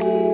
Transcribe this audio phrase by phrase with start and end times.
[0.00, 0.31] 雨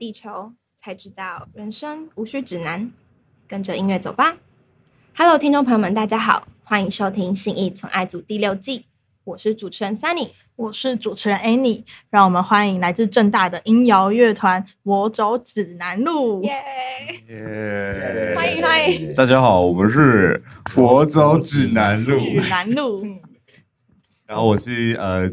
[0.00, 2.90] 地球，才知道人生无需指南。
[3.46, 4.38] 跟着音乐走吧。
[5.14, 8.86] Hello，听众朋友们，大家好，欢迎收听《信义存爱组》第六季，
[9.24, 10.30] 我是主持人 Sunny。
[10.56, 16.40] 我是主持人 Annie，让我们欢迎来自正大的音摇乐团《我走指南路》。
[16.44, 16.54] 耶、
[17.28, 19.14] 耶欢迎欢迎。
[19.14, 20.42] 大家好，我们是
[20.76, 23.04] 我走指南路，指南路，
[24.24, 25.30] 然后我是呃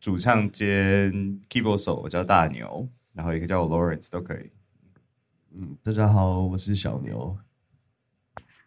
[0.00, 2.88] 主唱兼 keyboard 手，我叫大牛，
[3.18, 4.48] 然后也可以叫我 Lawrence 都可以。
[5.52, 7.36] 嗯，大家好，我是小牛。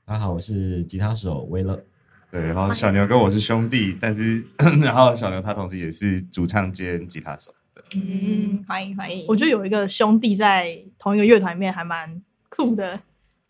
[0.03, 1.81] 大家好，我是吉他手威乐。
[2.29, 4.45] 对，然后小牛跟我是兄弟，但是
[4.83, 7.53] 然后小牛他同时也是主唱兼吉他手。
[7.73, 9.25] 对嗯，欢迎欢迎。
[9.29, 12.99] 我觉得有一个兄弟在同一个乐团里面还蛮酷的。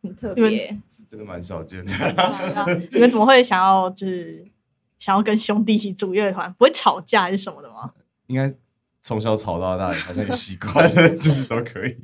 [0.03, 0.79] 很特别。
[0.87, 1.91] 是真的蛮少见的。
[2.93, 4.45] 你们怎么会想要就是
[4.99, 6.53] 想要跟兄弟一起组乐团？
[6.53, 7.91] 不会吵架还是什么的吗？
[8.27, 8.53] 应该
[9.01, 11.97] 从小吵到大，好像也习惯 了，就是都可以。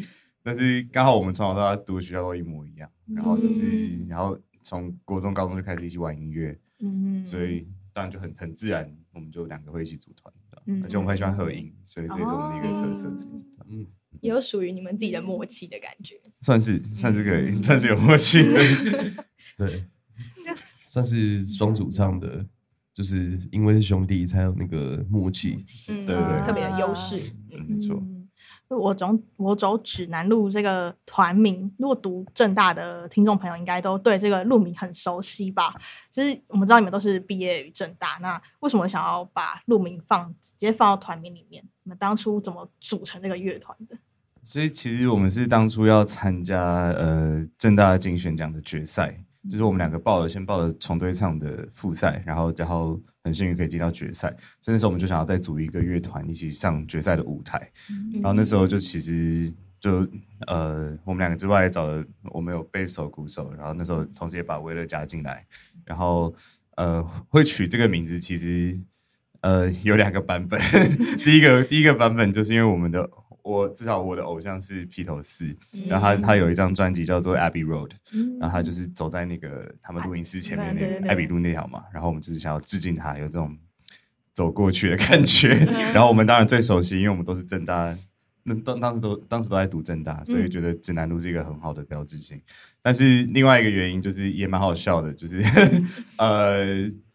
[0.43, 10.33] 但是刚好我们从小到大读的学校都一模一样，然后就是，嗯然后从国中、高中就开始一起玩音乐，嗯，所以当然就很很自然，我们就两个会一起组团。
[10.69, 13.41] 嗯而且我们很喜欢合音，所以这也是我们的一个特色之一。
[13.69, 13.87] 嗯，
[14.19, 16.19] 也有属于你们自己的默契的感觉。
[16.41, 18.59] 算是算是可以， 算是有默契的。
[19.57, 19.85] 对，
[20.75, 22.45] 算是双主唱的，
[22.97, 25.63] 就是因为是兄弟才有那个默契。
[25.89, 27.33] 嗯，对对特别的优势。
[27.51, 27.95] 嗯，没错。
[27.95, 28.15] 嗯
[28.69, 35.73] 我走我走指南路这个团名，如果读正大的听众朋友应该都对这个路名很熟悉吧？
[36.11, 41.63] 就是我们知道你们都是毕业于正大，那为什么想要把路名放直接放到团名里面？
[41.83, 43.97] 你们当初怎么组成这个乐团的？
[44.43, 54.29] 所以其实我们是当初要参加呃正大金选奖的决赛，就是我们两个报了先报了重对唱的复赛，然后然后很幸运可以进到决赛，
[54.61, 57.71] 所以那时候我们就想要再组一个乐团一起上决赛的舞台，
[58.13, 60.07] 然后那时候就其实就
[60.47, 65.45] 呃我们两个之外找了我们有贝手鼓手，然后那时候同时也把威乐加进来，
[65.85, 66.33] 然后
[66.75, 68.79] 呃会取这个名字其实
[69.41, 70.59] 呃有两个版本，
[71.23, 73.09] 第一个第一个版本就是因为我们的。
[73.47, 75.55] 我至少我的偶像是披头士，
[75.87, 77.89] 然后他他有一张专辑叫做《Abbey Road》，
[78.39, 83.57] 然后他就是走在那个他们录音室前面那个艾比路那条嘛，然后我们就是想要致敬他，有这种
[84.33, 85.49] 走过去的感觉。
[85.95, 87.95] 然后我们当然最熟悉，因为我们都是正大，
[88.43, 92.41] 那当当时都当时都在读正大，所以觉得指南路是一个很好的标志性。
[92.81, 95.41] 但是另外一个原因就是也蛮好笑的，就是
[96.19, 96.65] 呃，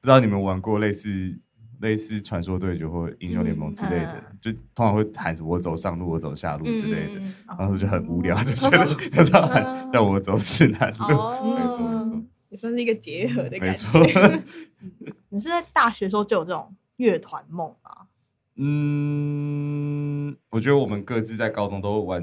[0.00, 1.38] 不知道你们玩过类似。
[1.82, 14.42] 类似传说对决或英雄联盟之类的，就通常会喊着“我走上路，我走下路”之类的，嗯当时就很无聊，就觉得 他说要喊 让我走指南路，哦 没错没错也算是一个结合的没感错觉。。
[14.80, 18.08] 你们是在大学的时候就有这种乐团梦吗？
[18.56, 22.22] 嗯，我觉得我们各自在高中都玩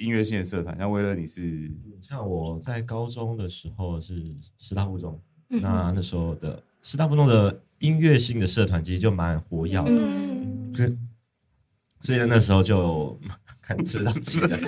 [0.00, 1.70] 音乐性的社团，像威乐你是
[2.00, 5.20] 像我在高中的时候是师大附中，
[5.50, 10.98] 嗯那那时候的师大附中的音乐性的社团其实就蛮活跃的，嗯，所以
[12.00, 13.18] 所以那时候就
[13.60, 14.58] 看知道自己的，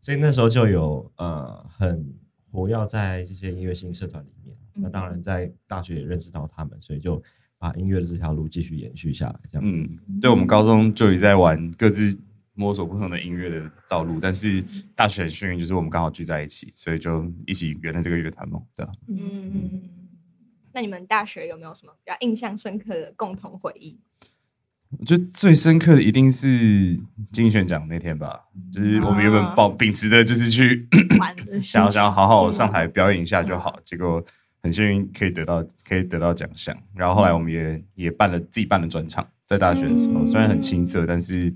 [0.00, 2.14] 所以那时候就有呃很
[2.50, 4.56] 活跃在这些音乐性社团里面。
[4.74, 7.22] 那当然在大学也认识到他们，所以就
[7.58, 9.78] 把音乐的这条路继续延续下来，这样子。
[9.78, 12.18] 嗯，对，我们高中就一直在玩各自
[12.54, 14.64] 摸索不同的音乐的道路，但是
[14.94, 18.92] 大学很幸运，就是我们刚好聚在一起，所以就一起圆了这个乐团梦，对啊。
[19.08, 19.82] 嗯，
[20.72, 24.00] 那你们大学有没有什么比较印象深刻的共同回忆？
[24.98, 26.48] 我觉得最深刻的一定是
[27.32, 28.40] 金选奖那天吧，
[28.72, 30.86] 就是我们原本抱秉持的就是去
[31.18, 34.22] 玩的想要想要好好上台表演一下就好，结果
[34.62, 36.76] 很幸运可以得到可以得到奖项。
[36.94, 41.54] 然后后来我们也也办了自己办的专场，在大学的时候，嗯虽然很青涩，但是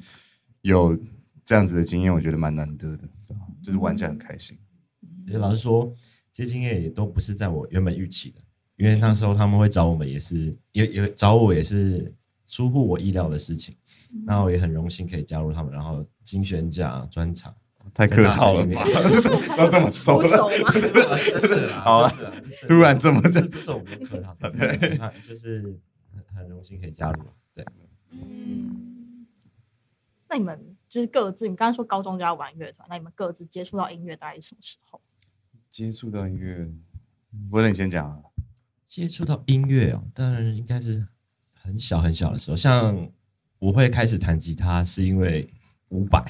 [0.62, 0.96] 有
[1.44, 3.02] 这样子的经验，我觉得蛮难得的，
[3.62, 4.56] 就是玩起来很开心。
[5.26, 5.92] 其实老实说，
[6.32, 8.40] 这些经验也都不是在我原本预期的，
[8.76, 12.12] 因为那时候他们会找我们，也是也也找我，也是
[12.55, 13.77] 出乎我意料的事情。
[14.25, 17.53] 那我也很荣幸可以加入他们，然后金选奖专场，
[17.93, 18.85] 太客套了吧？
[19.59, 20.29] 都这么熟了，
[20.62, 20.71] 吗？
[21.19, 22.15] 真的啦好啊
[22.69, 25.77] 突然这么讲这这种不客套，对，那就是
[26.12, 27.25] 很很荣幸可以加入，
[27.56, 27.67] 对。
[28.12, 29.27] 嗯，
[30.29, 35.01] 那你们就是各自，你刚刚说高中就要玩乐团，那你们各自接触到音乐大概是什么时候？
[35.73, 36.71] 接触到音乐，
[37.51, 38.21] 我等你先讲啊。
[38.87, 41.05] 接触到音乐哦，当然应该是
[41.64, 43.08] 很小很小的时候，像
[43.58, 45.49] 我会开始弹吉他，是因为
[45.88, 46.20] 伍佰。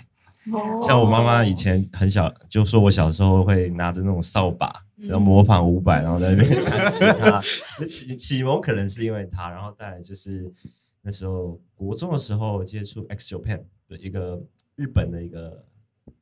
[0.52, 7.42] 哦像我妈妈以前很小就说，我小时候会拿着那种扫把，嗯然后模仿伍佰，然后在那边弹吉他。
[7.80, 10.52] 那启启蒙可能是因为他，然后再来就是
[11.00, 14.38] 那时候国中的时候接触 X Japan 的一个
[14.76, 15.64] 日本的一个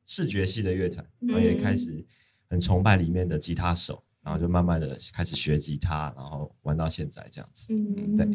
[0.05, 2.01] 视觉系的乐团，然后也开始
[2.49, 7.73] 很崇拜里面的吉他手，然后就慢慢的开始学吉他，然后玩到现在这样子。
[7.73, 8.27] 嗯，对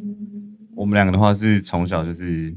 [0.77, 2.57] 我们两个的话是从小就是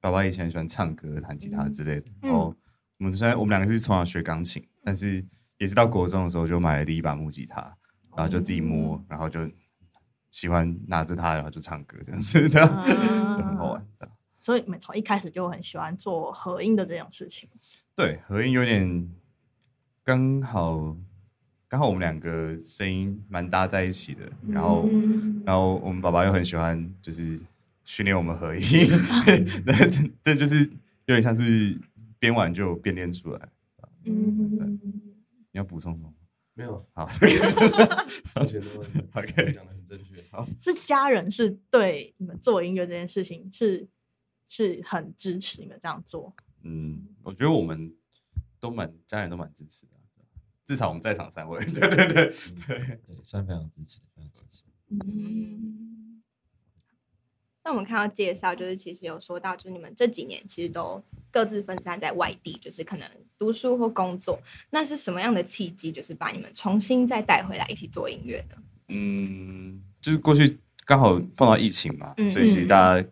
[0.00, 2.54] 爸爸以前喜欢唱歌、弹吉他之类的，然后
[2.98, 5.24] 我们虽然我们两个是从小学钢琴，但是
[5.58, 7.60] 也是到国中的时候就买了第一把木吉他，
[8.16, 9.40] 然后就自己摸，然后就
[10.30, 12.94] 喜欢拿着它，然后就唱歌这样子， 这样就
[13.44, 14.08] 很好玩的。
[14.40, 17.46] 所以你们从一开始就很喜欢做合音的这种事情。
[17.94, 19.12] 对，合音有点
[20.02, 20.96] 刚好，
[21.70, 25.40] 刚好我们两个声音蛮搭在一起的，然后，嗯。
[25.46, 27.40] 然后我们爸爸又很喜欢，就是
[27.84, 28.62] 训练我们合音，
[29.64, 30.64] 那这这就是
[31.06, 31.78] 有点像是
[32.18, 33.48] 边玩就边练出来。
[34.04, 34.80] 嗯，
[35.52, 36.12] 你要补充什么？
[36.54, 37.08] 没有，好。
[38.34, 38.66] 我觉得
[39.14, 40.24] OK 讲的很正确。
[40.32, 43.86] 好，是家人是对你们做音乐这件事情是
[44.48, 46.34] 是很支持你们这样做。
[46.62, 47.94] 嗯，我觉得我们
[48.58, 49.92] 都蛮家人都蛮支持的，
[50.70, 52.34] 至少我们在场三位，对对对对。
[52.68, 54.62] 对，算非常支持，非常支持。
[54.88, 56.22] 嗯，
[57.64, 61.02] 那我们看到介绍，就是其实有说到，就是你们这几年其实都
[61.32, 64.40] 各自分散在外地，就是可能读书或工作。
[64.70, 68.56] 那是什么样的契机，就是把你们重新再带回来一起做音乐的？
[68.86, 73.08] 嗯，就是过去刚好碰到疫情嘛，嗯所以其实大家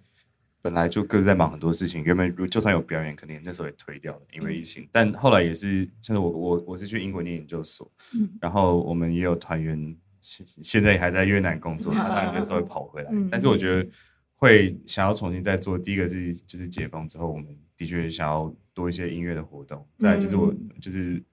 [0.69, 2.05] 本来就各自在忙很多事情。
[2.05, 4.87] 原本如就算有表演，可能那时候也推掉了，因为疫情。
[4.93, 13.09] 但后来也是，像是我我我是去英国念研究所，嗯然后我们也有团员现现在还在越南工作，他当然那时候会跑回来。
[13.11, 13.88] 嗯但是我觉得
[14.35, 19.87] 会想要重新再做，第一个是就是解封之后，我们的确想要多一些音乐的活动。
[19.99, 21.25] 再就是我就是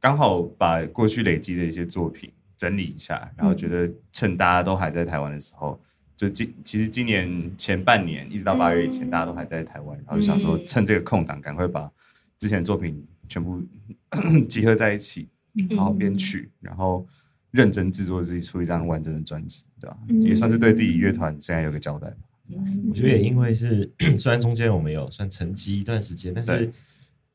[0.00, 5.78] 刚好把过去累积的一些作品整理一下，然后觉得趁大家都还在台湾的时候，
[6.18, 11.88] 就今其实今年前半年一直到八月以前，大家都还在台湾，然后就想说趁这个空档，赶快把
[12.36, 13.62] 之前的作品全部
[14.48, 15.28] 集合在一起，
[15.70, 17.06] 然后编曲，然后
[17.52, 19.96] 认真制作自己出一张完整的专辑，对吧？
[20.08, 22.16] 也算是对自己乐团现在有个交代吧。
[22.88, 23.88] 我觉得也因为是，
[24.18, 26.68] 虽然中间我们有算沉寂一段时间，但是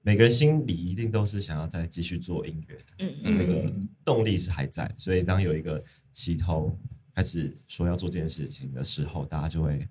[0.01, 4.94] 每个人心里一定都是想要再继续做音乐的，嗯那个动力是还在。
[4.97, 5.81] 所以当有一个
[6.12, 6.77] 起头
[7.15, 9.88] 开始说要做这件事情的时候，大家就会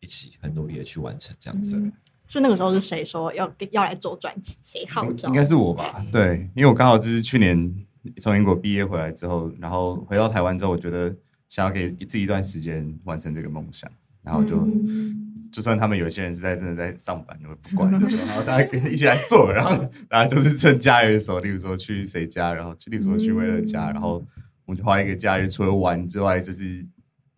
[0.00, 1.76] 一起很努力的去完成这样子。
[1.76, 1.92] 嗯
[2.28, 4.54] 就那个时候是谁说要要来做专辑？
[4.62, 5.30] 谁号召？
[5.30, 6.04] 应该是我吧？
[6.12, 7.74] 对，因为我刚好就是去年
[8.20, 11.16] 从英国毕业回来之后，然后回到台湾之后，我觉得
[11.48, 13.90] 想要给自己一段时间完成这个梦想，
[14.22, 19.74] 然后就、嗯就算他们有些人是在真的在上班，我也不管，就说然后大家一起来做，然后
[20.06, 24.22] 大家就是趁假日的时候，例如说去谁家，然后去，例如说去为了家，然后
[24.68, 26.86] 我们就花一个假日，除了玩之外，就是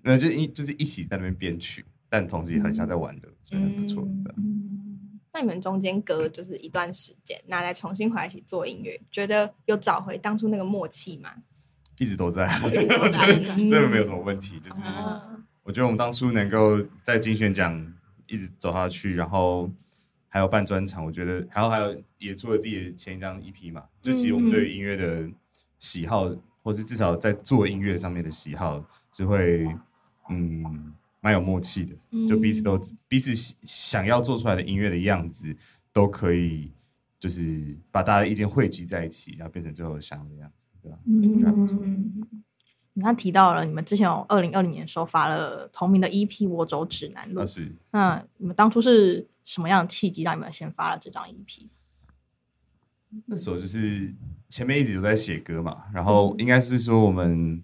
[0.03, 4.35] 那就一就是一起在那边编曲，但同时也很像在玩的，所以很不错的。
[5.33, 11.31] 那你们中间隔就是一段时间，那再重新回来一起做音乐，觉得有找回当初那个默契吗？
[12.01, 14.83] 一直都在，一直都在嗯 这个没有什么问题，就是。
[14.83, 15.23] 啊，
[15.63, 17.95] 我觉得我们当初能够在金选奖
[18.27, 19.71] 一直走下去，然后
[20.27, 25.31] 还有办专场，我觉得，然后还有也出了自己的前一张 EP 嘛，就其实我们对于音乐的
[25.79, 26.29] 喜好，
[26.63, 29.67] 或是至少在做音乐上面的喜好，是会
[30.29, 31.95] 嗯蛮有默契的，
[32.29, 35.57] 就彼此都彼此想要做出来的音乐的样子，
[35.93, 36.73] 都可以
[37.19, 40.99] 就是把大家的意见汇集在一起，然后变成最后想要的样子，对吧？
[41.07, 42.27] 嗯，
[42.95, 51.69] 你刚提到了你们之前有二零二零年时候发了同名的 EP《我走指南路那》，是那你们当初是什么样的契机让你们先发了这张 E EP？
[53.27, 54.15] 那时候就是
[54.49, 57.63] 前面一直都在写歌嘛，然后应该是说我们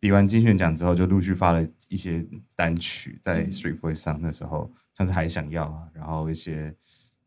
[0.00, 4.20] 比完金选奖之后，就陆续发了一些单曲在 Street Voice 上。
[4.20, 6.74] 那时候像是还想要啊，然后一些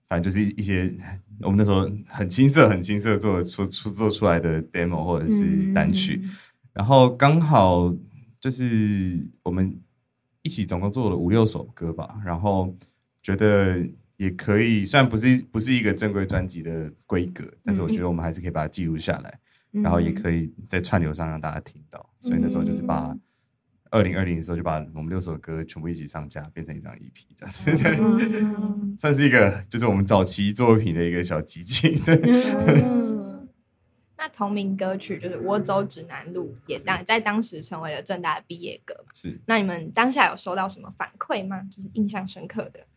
[0.08, 0.94] 反正就是一一些
[1.42, 6.22] 我们那时候很青涩、很青涩做出出做出来的 demo 或者是单曲，
[6.74, 7.94] 然后刚好
[8.40, 9.80] 就是我们
[10.42, 12.76] 一起总共做了五六首歌吧，然后
[13.24, 13.88] 觉得
[14.22, 19.40] 也可以，虽然不是不是一个正规专辑的规格，但是我觉得我们还是可以把它记录下来，
[19.72, 23.18] 然后也可以在串流上让大家听到，所以那时候就是把。
[23.94, 32.00] 二零二零的时候就把我们六首歌全部一起上架，变成一张 EP，这样子，嗯 算是一个就是我们早期作品的一个小集锦。
[32.06, 32.16] 对，
[32.86, 33.50] 嗯
[34.18, 39.12] 那同名歌曲就是《我走指南路》，也当在当时成为了正大的毕业歌嘛。
[39.13, 41.62] 是那你们当下有收到什么反馈吗？
[41.70, 42.88] 就是印象深刻的？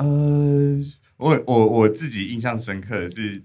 [0.00, 0.80] 呃，
[1.18, 3.44] 我我我自己印象深刻的是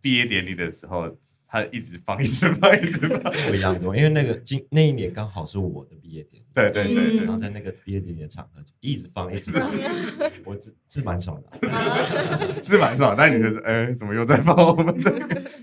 [0.00, 3.32] 毕业典礼的时候，他一直放，一直放，一直放。
[3.48, 9.70] 不一样多，因为那个今那一年刚好是我的毕业典礼，对对对对然后在那个毕业典礼的场合就一直放，一直放，
[10.46, 12.62] 我是是蛮爽的 啊。
[12.62, 15.10] 是蛮爽，但你就是哎、怎么又在放我们的？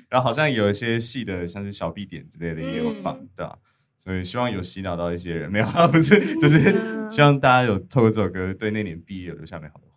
[0.09, 3.57] 然后好像有一些戏的，像是小 B 点之类的也有放，对吧、
[3.97, 6.71] 所以希望有洗脑到一些人，没有啊，不是，就是
[7.09, 9.88] 希望大家有透过这首歌对那年毕业有留下美好的回忆。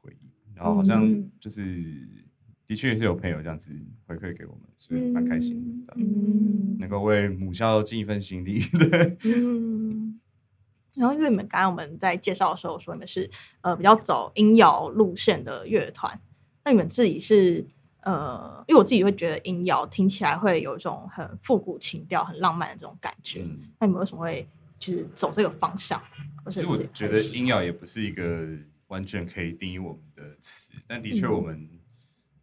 [0.62, 1.04] 然后好像
[1.40, 2.08] 就是
[2.68, 3.72] 的确是有朋友这样子
[4.06, 8.60] 回馈给我们，所以蛮开心的，嗯能够为母校尽一份心力。
[8.78, 10.20] 对，嗯，
[10.94, 13.28] 然后因为你们刚刚我们在介绍的时候说你们是
[13.62, 16.20] 呃比较走音摇路线的乐团，
[16.64, 17.66] 那你们自己是
[18.02, 23.42] 呃，因为我自己会觉得音摇听起来会有一种很复古情调、很浪漫的这种感觉。
[23.42, 26.00] 嗯，那你们为什么会就是走这个方向？
[26.48, 28.48] 其实我觉得音摇也不是一个
[28.92, 31.66] 完全可以定义我们的词，但的确我们、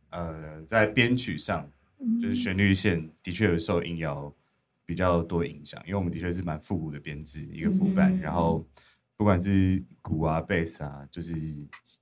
[0.09, 1.69] 呃在编曲上，
[2.19, 4.33] 就是旋律线的确有受音摇
[4.83, 8.67] 比较多影响，因为我们的确是蛮复古的编制，一个副伴，然后
[9.15, 11.33] 不管是鼓啊、贝斯啊，就是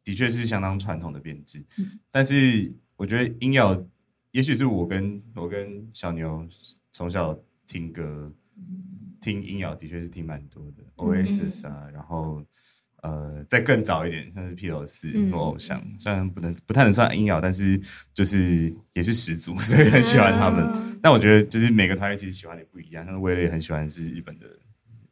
[0.01, 1.61] 的确是相当传统的编制，
[2.09, 3.85] 但是我觉得音摇，
[4.31, 6.47] 也许是我跟我跟小牛
[6.93, 7.37] 从小
[7.67, 8.31] 听歌。
[9.19, 12.45] 听音摇的确是听蛮多的，Oasis 啊，然后
[13.07, 17.79] 呃，再更早一点，像是披头士、或偶像，虽然不能不太能算音摇，但是
[18.13, 20.65] 就是也是十足， 所以很喜欢他们。
[20.73, 24.45] 嗯但我觉得就是每个团员其实喜欢的不一样，像是威廉很喜欢是日本的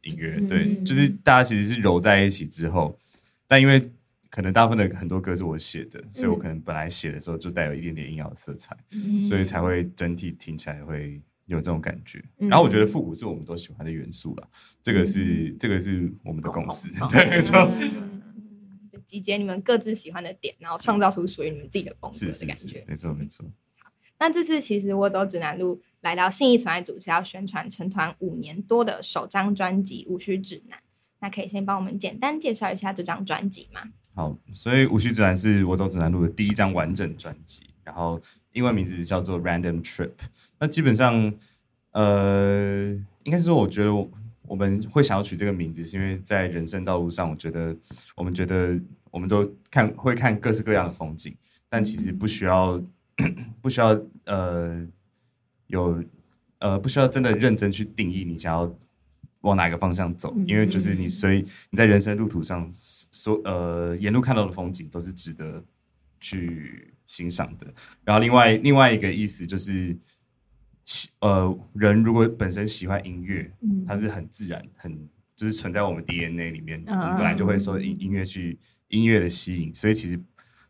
[0.02, 2.98] 音乐，对，嗯就是大家其实是揉在一起之后，
[3.46, 3.80] 但因为
[4.28, 8.76] 可能大部分的很多歌是我写的，所以我可能本来写的时候就带有一点点硬摇的色彩。
[8.90, 12.22] 嗯所以才会整体听起来会有这种感觉。
[12.38, 14.48] 嗯然后我觉得复古是我们都喜欢的元素了，
[14.82, 17.42] 这个是这个是我们的共识对，
[19.06, 22.84] 集结你们各自喜欢的点，然后创造出属于你们自己的风格的感觉，。
[22.88, 23.46] 没错没错。
[24.18, 30.78] 那这次其实我走指南路来到信义存爱组是要宣传成团五年多的首张专辑《无需指南》。
[31.20, 33.82] 那可以先帮我们简单介绍一下这张专辑吗？
[34.14, 38.20] 好，所以《无需指南》是我走指南路的第一张完整专辑，然后
[38.52, 40.08] 英文名字叫做《Random Trip》。
[40.58, 41.32] 那基本上，
[41.92, 42.88] 呃，
[43.24, 44.10] 应该是说，我觉得我
[44.46, 47.76] 我们会想要取这个名字，是因为在人生道路上，我觉得
[48.14, 51.36] 我们觉得我们都看会看各式各样的风景，
[51.68, 52.82] 但其实不需要
[53.60, 54.86] 不需要呃
[55.66, 56.02] 有
[56.58, 58.72] 呃不需要真的认真去定义你想要
[59.40, 65.64] 往哪个方向走，因为就是你随你在人生路途上所呃沿路看到的风景都是值得
[66.20, 67.66] 去欣赏的。
[68.04, 69.96] 然后另外另外一个意思就是，
[70.86, 73.52] 喜呃人如果本身喜欢音乐，
[73.86, 74.96] 它是很自然很
[75.36, 80.18] 就是存在我们 DNA 里面，我嗯们本来就会受音音乐去音乐的吸引，所以其实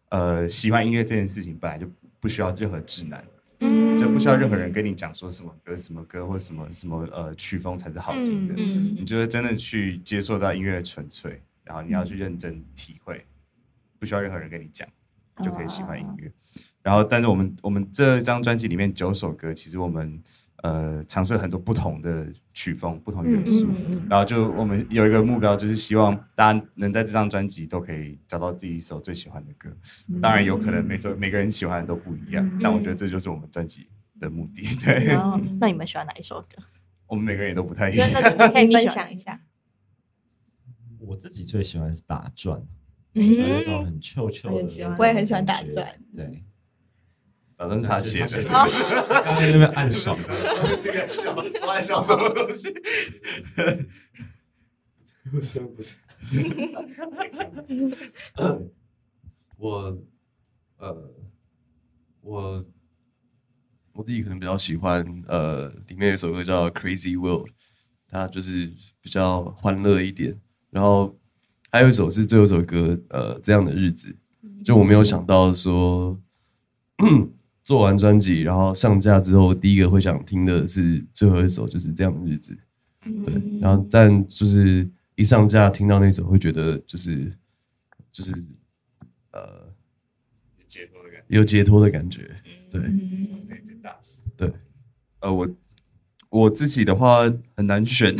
[0.08, 3.24] 呃喜欢音乐这件事情本来就不需要任何指南。
[3.60, 8.54] 嗯就不需要任何人跟你讲说什么歌、什么歌或什么什么呃曲风才是好听的。
[8.54, 13.24] 嗯你就会真的去接受到音乐的纯粹，然后你要去认真体会，
[13.98, 14.86] 不需要任何人跟你讲，
[15.42, 16.30] 就可以喜欢音乐。
[16.86, 20.22] 然后，但是我们我们这张专辑里面九首歌，其实我们
[20.62, 23.66] 呃尝试了很多不同的曲风、不同元素。
[23.68, 29.68] 嗯然后就我们有一个目标，就是希望大家能在这张专辑都可以找到自己一首最喜欢的歌。
[30.22, 33.88] 当然有可能每首每个人喜欢的都不一样，但我觉得这就是我们专辑
[34.20, 34.62] 的目的。
[34.78, 35.12] 对，
[35.58, 36.62] 那你们喜欢哪一首歌？
[37.08, 38.08] 我们每个人也都不太一样。
[38.52, 39.40] 可以分享 一下。
[41.00, 42.62] 我自己最喜欢是打转，
[43.14, 45.84] 嗯有一种很臭臭的我也很喜欢打转。
[46.14, 46.44] 对，
[47.56, 48.44] 反正是他写的。
[48.44, 48.68] 刚
[49.24, 50.28] 刚在那边暗爽的，
[50.82, 51.42] 这个笑，我
[51.74, 52.72] 在笑什么东西？
[55.30, 55.98] 不是不是，
[59.56, 59.98] 我
[60.76, 61.10] 呃
[62.20, 62.64] 我
[63.92, 67.48] 我自己可能比较喜欢呃里面有一首歌叫《Crazy World》，
[68.08, 68.70] 它就是
[69.00, 70.38] 比较欢乐一点。
[70.70, 71.18] 然后
[71.72, 74.14] 还有一首是最后一首歌呃这样的日子，
[74.64, 76.20] 就我没有想到说
[77.66, 82.56] 做完专辑，然后上架之后，第一个会想听的是最后一首，就是这样的日子。
[83.02, 87.36] 对，然后但就是一上架听到那首，会觉得就是
[88.12, 88.32] 就是
[89.32, 89.68] 呃
[90.68, 91.36] 解脱的感觉。
[91.36, 92.30] 有解脱的感觉。
[92.70, 92.80] 对，
[93.48, 94.22] 那件大事。
[94.36, 94.48] 对，
[95.18, 95.48] 呃，我
[96.30, 97.22] 我自己的话
[97.56, 98.14] 很难选，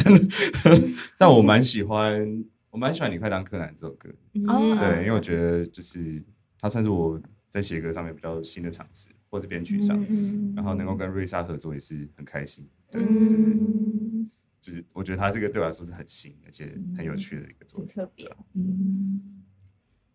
[1.16, 4.08] 但我蛮喜欢，我蛮喜欢《你快当柯南》这首歌。
[4.48, 6.20] 哦对，因为我觉得就是
[6.58, 12.68] 它算是我在写歌上面比较新的尝试，或是编曲上，嗯然后能够跟瑞莎合作也是很开心。
[12.90, 14.30] 对，嗯，
[14.60, 17.94] 就是我觉得他这个对我来说是很新而且很有趣的一个作品。
[17.94, 18.36] 很特别。
[18.54, 19.42] 嗯，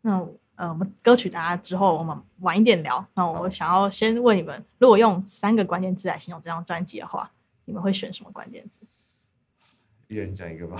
[0.02, 3.06] 那呃，我们歌曲大家之后我们晚一点聊。
[3.16, 7.32] 那我想要先问你们，如果用三个关键字来形容这张专辑的话，
[7.66, 8.82] 你们会选什么关键字？
[10.08, 10.80] 一人讲一个吧。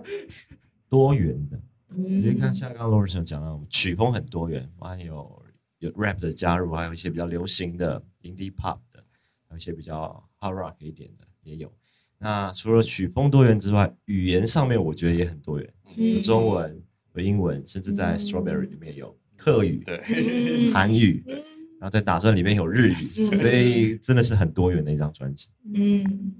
[0.88, 1.60] 多元的。
[1.94, 5.41] 因为看像刚刚 Lawrence 有讲到，曲风很多元，还有
[5.82, 9.04] 有 rap 的加入，还有一些比较流行的 indie pop 的，
[9.48, 11.72] 还有一些比较 hard rock 一点的也有。
[12.18, 16.80] 那除了曲风多元之外，语言上面我觉得也很多元，有中文、
[17.14, 25.48] 有英文，甚至在 Strawberry 里面有客语、对，韩语，然后在打算里面有日语，所以真的是很多元的一张专辑。
[25.74, 26.32] 嗯，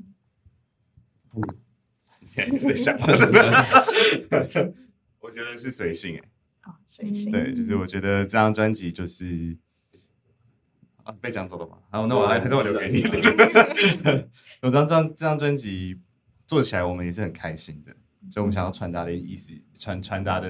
[2.52, 2.96] 你在想？
[5.18, 6.22] 我觉得是随性哎、
[6.62, 7.30] 啊，随性。
[7.30, 9.56] 对，就是我觉得这张专辑就是
[11.04, 13.02] 啊被讲走了嘛，好，那我还还是我留给你。
[14.62, 16.00] 我张这张这张专辑
[16.46, 17.92] 做起来，我们也是很开心的，
[18.30, 20.48] 所以我们想要传达的意思，传传达的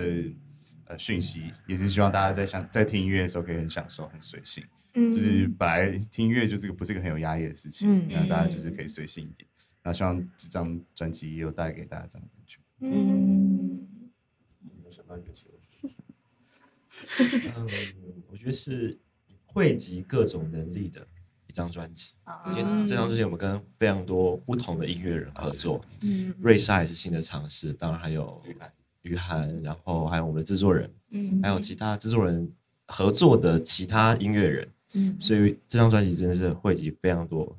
[0.86, 4.64] 呃讯息，也是希望大家在想在听音乐的时候可以很享受、很随性。
[4.94, 9.48] 嗯就是本来听音乐就是个不是个很有压力的事情，嗯那大家就是可以随性一点。
[9.82, 12.58] 然后希望这张专辑也有带给大家这样的感觉。
[12.80, 13.61] 嗯
[17.56, 17.68] 嗯，
[18.30, 18.98] 我觉得是
[19.44, 21.06] 汇集各种能力的
[21.46, 22.12] 一张专辑。
[22.46, 28.42] 因为啊这张专辑我们跟非常多不同的音乐人合作，嗯瑞莎也是新的尝试，当然还有
[29.02, 32.50] 于涵，然后还有我们的制作人，嗯还有其他制作人
[32.86, 37.58] 合作的其他音乐人，嗯所以这张专辑真的是汇集非常多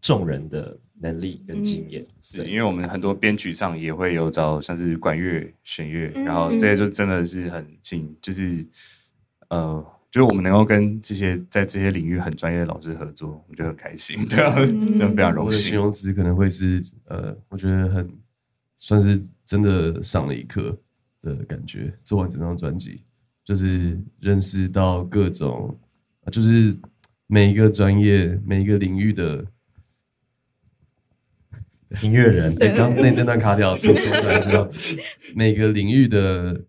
[0.00, 2.04] 众人的能力跟经验。
[2.20, 8.66] 是因为我们很多编曲上也会有找像是管乐、弦乐，嗯然后这些就真的是很近，就是
[9.48, 15.76] 呃，就是我们能够跟这些在这些领域很专业的老师合作，我觉得很开心，对啊，非常荣幸形。
[15.76, 18.10] 容词可能会是呃，我觉得很
[18.76, 20.76] 算是真的上了一课
[21.22, 21.92] 的感觉。
[22.02, 23.02] 做完整张专辑，
[23.44, 25.78] 就是认识到各种，
[26.24, 26.76] 呃就是
[27.26, 29.44] 每一个专业、每一个领域的。
[32.02, 34.70] 音乐人，对，刚那那段卡掉，听说才知道，
[35.34, 36.64] 每个领域的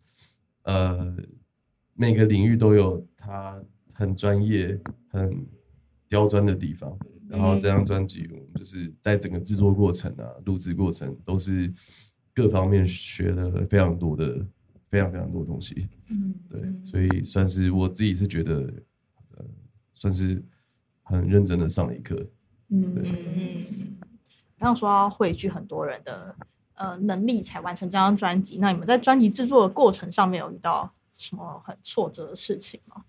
[0.63, 1.15] 呃，
[1.93, 3.62] 每个领域都有他
[3.93, 4.79] 很专业、
[5.10, 5.45] 很
[6.08, 6.97] 刁钻的地方。
[7.27, 11.71] 然后这张专辑，我们就是在整个制作过程啊、录制过程，都是
[12.34, 14.43] 各方面学了非常多的、
[14.89, 15.88] 非常非常多东西。
[16.08, 18.73] 嗯对，所以算是我自己是觉得，
[19.38, 19.45] 呃，
[19.93, 20.43] 算是
[21.03, 22.27] 很认真的上了一课。
[22.69, 22.95] 嗯
[24.60, 26.36] 对嗯刚刚说要汇聚很多人的
[26.76, 33.04] 呃能力才完成这张专辑，那你们在专辑制作的过程上面有遇到什么很挫折的事情吗？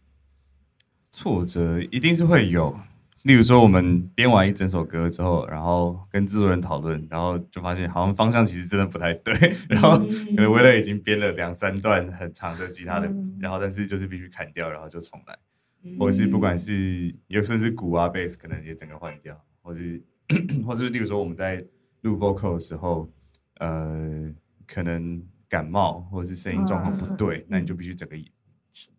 [1.13, 2.79] 挫折一定是会有，
[3.23, 9.35] 例如说我们编完一整首歌之后，然后跟制作人讨论，然后就发现好像方向其实真的不太对，
[9.69, 10.05] 然后可
[10.37, 13.37] 能威勒已经编了两三段很长的吉他的，嗯。
[13.41, 15.37] 然后但是就是必须砍掉，然后就重来。
[15.83, 15.99] 嗯。
[15.99, 20.01] 或者是不管是有甚至鼓啊、贝斯，可能也整个换掉，或是
[20.65, 21.63] 或是例如说我们在
[22.03, 23.11] 录 vocal 的时候，
[23.59, 24.33] 呃，
[24.67, 28.17] 可能感冒或者是声音状况不对，嗯那你就必须整个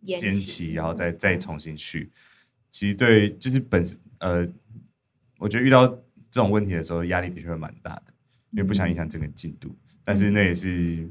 [0.02, 2.10] 延间期，然后再再重新去。
[2.70, 4.46] 其实对，就是本身呃，
[5.38, 8.04] 我觉得遇到这种问题的时候，压力的确会蛮大的，
[8.50, 9.74] 因为不想影响整个进度。
[10.04, 11.08] 但是那也是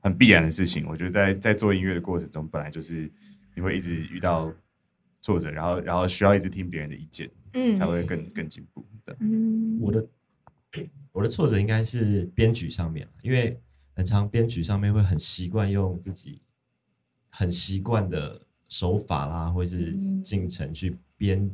[0.00, 0.86] 很必然的事情。
[0.86, 3.10] 我觉得在在做音乐的过程中，本来就是
[3.54, 4.52] 你会一直遇到
[5.22, 7.74] 挫折，然后然后需要一直听别人的意见，嗯。
[7.74, 9.16] 才会更更进步的。
[9.20, 9.78] 嗯。
[9.80, 10.06] 我的
[11.12, 13.60] 我的挫折应该是编曲上面，因为
[13.94, 16.40] 很常编曲上面会很习惯用自己
[17.28, 21.50] 很习惯的手法啦，或者是进程去编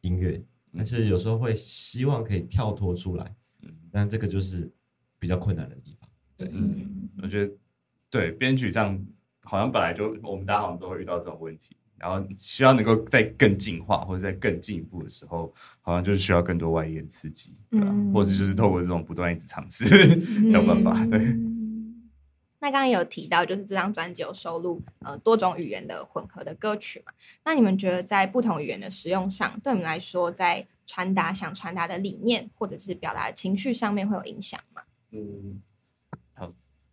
[0.00, 0.42] 音乐，
[0.76, 3.34] 但是有时候会希望可以跳脱出来，
[3.92, 4.68] 但这个就是
[5.18, 6.08] 比较困难的地方。
[6.36, 7.54] 对，嗯我觉得
[8.10, 9.00] 对编曲上
[9.42, 17.86] 好像本来就我们大家好像都会遇到这种问题，然后需要能够再更进化或者在更进一步的时候，好像就是需要更多外延刺激，对吧？
[17.88, 19.86] 嗯或者就是透过这种不断一直尝试，
[20.42, 20.92] 没有办法。
[21.06, 22.10] 对，嗯
[22.58, 27.12] 那刚刚有提到，就是这张专辑有收录呃多种语言的混合的歌曲嘛？
[27.44, 34.82] 那你们觉得在不同语言的使用上，对你们来说，在传达想传达的理念或者是表达的情绪上面会有影响吗？
[35.12, 35.60] 嗯，
[36.34, 36.52] 好，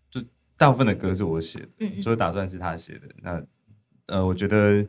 [0.10, 0.22] 就
[0.56, 3.08] 大部分的歌是我写的，嗯嗯所以打算是他写的。
[3.22, 3.44] 那
[4.10, 4.86] 呃，我觉得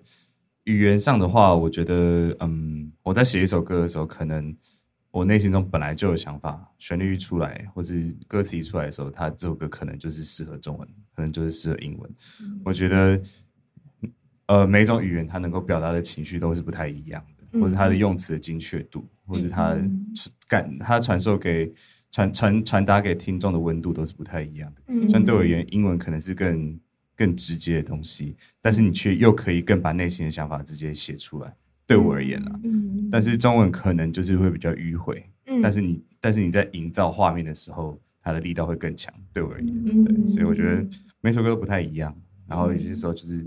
[0.65, 4.55] 语言上的话，我觉得嗯，我在写一首歌的时候，可能
[5.11, 12.11] 我内心中本来就有想法，旋律一出来，或是歌词一出来的时候，它这首歌可能就是适合中文，可能就是适合英文。
[12.65, 13.23] 我觉得
[14.47, 19.77] 呃，每一种语言它能够表达的情绪都是不太一样的，或者它的用词的精确度，或者它
[20.49, 21.73] 感它传授给
[22.11, 24.83] 传传传达给听众的温度都是不太一样的。
[24.89, 26.79] 嗯相对而言，英文可能是更
[27.21, 31.55] 更直接的东西，但是你却又可以更把内心的想法直接写出来。
[31.87, 39.13] 对我而言啦，嗯但是中文可能就是会比较迂回，嗯但是你但是你在营造画面的时候，它的力道会更强。
[39.35, 40.83] 对我而言，嗯对，所以我觉得
[41.21, 42.17] 每首歌都不太一样，
[42.49, 43.47] 然后有些时候就是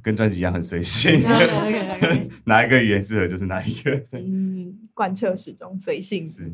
[0.00, 1.20] 跟专辑一样很随性
[2.46, 3.94] 哪一个语言适合就是哪一个。
[4.08, 6.50] 对，嗯，贯彻始终，随性是。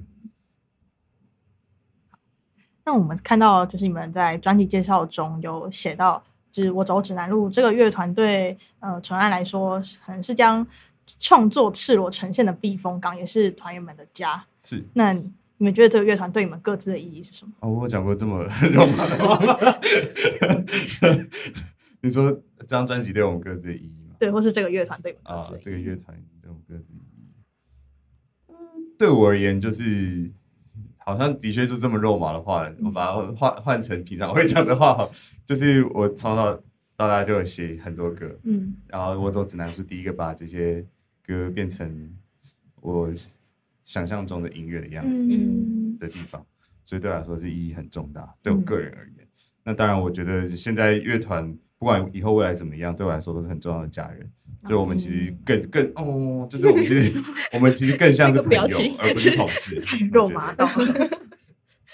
[2.85, 10.67] 那我们看到，就是你们在专辑介绍中有写到，就是我走指南路这个乐团对呃纯爱来说，可能是将
[11.19, 14.45] 创作赤裸呈现的避风港，也是团员们的家。
[14.63, 17.53] 是那你们觉得这个乐团对你们各自的意义是什么？
[17.61, 19.59] 哦，我有讲过这么肉麻的话吗？
[22.03, 24.17] 你说这张专辑对我们各自的意义吗？
[24.19, 25.65] 对，或是这个乐团对你们啊各自的，意义？
[25.65, 27.01] 这个乐团对我们各自的意义。
[28.49, 28.55] 嗯，
[28.99, 30.31] 对我而言，就是
[31.05, 35.09] 好像的确是这么肉麻的话，我把它换换成平常会讲的话，
[35.45, 36.55] 就是我从小
[36.97, 38.75] 到大就有写很多歌，嗯。
[38.89, 40.85] 然后我走指南是第一个把这些
[41.27, 42.11] 歌变成
[42.81, 43.13] 我
[43.85, 45.97] 想象中的音乐的样子嗯。
[45.99, 46.45] 的地方，
[46.85, 48.35] 所以对我来说是意义很重大。
[48.43, 49.29] 对我个人而言，
[49.63, 54.31] 那当然，我觉得现在乐团不管以后未来怎么样，对我来说都是很重要的家人。
[54.63, 57.13] 所以我们其实更更哦，就是我们其实
[57.53, 58.63] 我们其实更像是朋友
[58.99, 59.81] 而不是同事。
[59.81, 61.11] 太肉麻到了。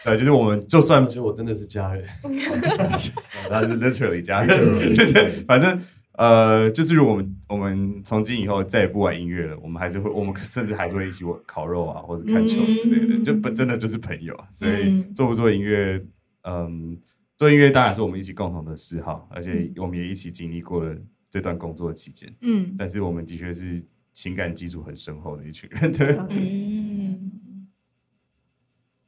[0.04, 2.06] 对，就是我们就算其实我真的是家人，
[3.50, 4.64] 他是 literally 家人，
[4.94, 5.78] 对，反正
[6.12, 14.46] 呃，就是如果我们我们从今以后再也不玩音乐了，我们还是会，我们甚至还是会一起玩烤肉啊，或者看球之类的，嗯就不真的就是朋友啊。
[14.52, 16.00] 所以嗯做不做音乐，
[16.44, 16.96] 嗯，
[17.40, 20.94] 做音乐当然是我们一起共同的嗜好，而且我们也一起经历过了
[21.30, 26.18] 这段工作期间，嗯，但是我们的确是情感基础很深厚的一群人，对。
[26.28, 27.66] 嗯，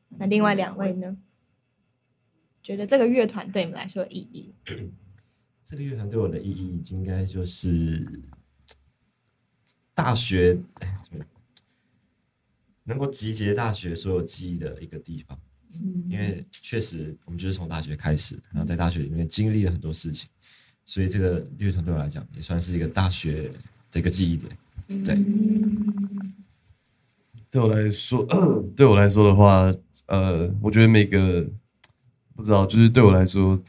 [0.16, 1.14] 那另外两位呢？
[2.62, 4.54] 觉得这个乐团对你们来说有意义？
[5.62, 8.08] 这个乐团对我的意义，应该就是
[9.92, 10.58] 大学
[12.84, 15.38] 能够集结大学所有记忆的一个地方。
[16.08, 20.28] 因为确实我们就是从大学开始，然后在大学里面经历了很多事情，
[20.84, 23.50] 所以这个乐团对我来讲也算是一个大学
[23.90, 24.50] 的一个记忆点。
[25.04, 25.16] 对
[27.50, 28.24] 对我来说，
[28.76, 29.72] 对我来说的话，
[30.06, 31.46] 呃，我觉得每个
[32.34, 33.62] 不知道，就是对我来说，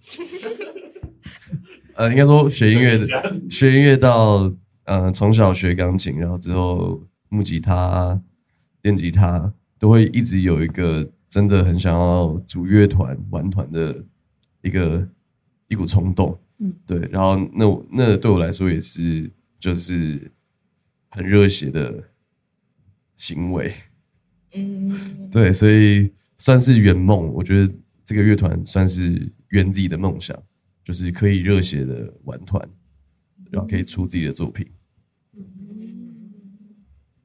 [1.94, 3.06] 呃，应该说学音乐的，
[3.50, 4.52] 学音乐到
[4.84, 8.20] 呃从小学钢琴，然后之后木吉他、
[8.80, 14.04] 电吉他，都会一直有一个真的很想要组乐团、玩团的
[14.60, 15.08] 一个
[15.68, 16.38] 一股冲动。
[16.58, 20.30] 嗯，对，然后那我那对我来说也是就是
[21.08, 22.04] 很热血的
[23.16, 23.72] 行为。
[24.54, 27.32] 嗯，对，所以算是圆梦。
[27.32, 27.72] 我觉得
[28.04, 30.36] 这个乐团算是圆自己的梦想，
[30.84, 32.68] 就是可以热血的玩团，
[33.50, 34.68] 然后可以出自己的作品。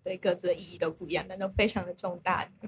[0.06, 2.48] 对，各自的意义都不一样，但都非常的重大。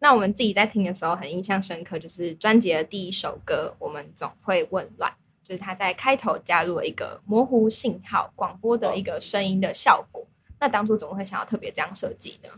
[0.00, 5.08] 那我们自己在听的时候很印象深刻，就是专辑的第一首歌《我们总会混乱》，
[5.48, 10.26] 就是他在开头加入了一个模糊信号广播的一个声音的效果。
[10.58, 12.48] 那当初怎么会想要特别这样设计呢？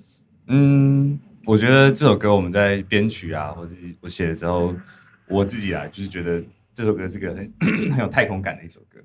[0.47, 4.75] 嗯，我觉得这首歌我们在编曲啊，或者是我写的时候，
[5.29, 7.53] 我自己啊，就是觉得这首歌是个很
[7.93, 8.99] 很有太空感的一首歌，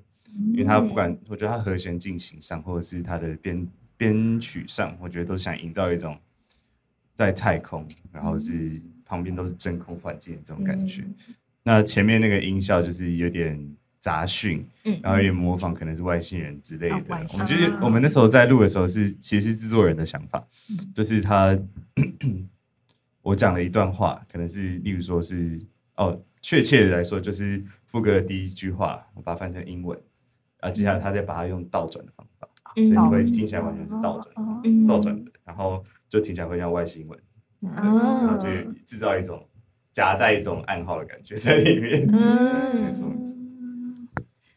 [0.52, 6.16] 因为他不管我觉得他和弦进行上，或者是他的编编曲上，我觉得都想营造一种
[7.14, 11.04] 在太空，然后是旁边都是真空环境的这种感觉。
[11.62, 16.94] 那前面那个音效就是有点杂讯，嗯然后有点模仿可能是外星人之类的。
[16.94, 20.46] 啊我们就是我们那时候在录的时候是其实是制作人的想法，
[20.94, 21.58] 就是他
[23.22, 25.60] 我讲了一段话，可能是例如说是
[25.96, 29.98] 哦，确切的来说就是副歌的第一句话，我把它翻成英文，
[30.60, 37.18] 啊，接下来他再把它用倒转的方法，所以你会听起来完全是倒转倒转的，然后就听起来会像外星文，
[37.62, 38.48] 嗯然后就
[38.86, 39.46] 制造一种
[39.92, 42.92] 夹带一种暗号的感觉在里面，嗯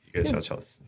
[0.08, 0.80] 一个小巧思。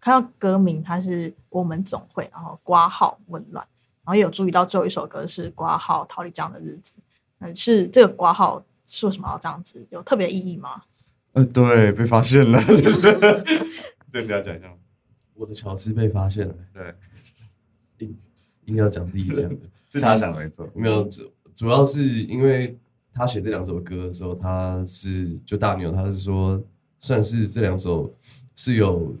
[0.00, 3.66] 看到歌名，它是我们总会，然后挂号混乱，
[4.04, 6.94] 然后也有注意到最后一首歌是挂号逃离这样的日子。
[7.40, 9.86] 嗯，是这个挂号是为什么要这样子？
[9.90, 10.82] 有特别意义吗？
[11.32, 12.58] 呃，对，被发现了，
[14.10, 14.74] 这是要讲一下吗？
[15.34, 16.94] 我的巧思被发现了，对，
[18.06, 18.16] 硬
[18.66, 19.56] 硬要讲自己讲的，
[19.90, 22.76] 是他想的没错，没有主主要是因为
[23.12, 26.60] 他写这两首歌的时候，他是就大牛，他是说
[27.00, 28.12] 算是这两首
[28.56, 29.14] 是有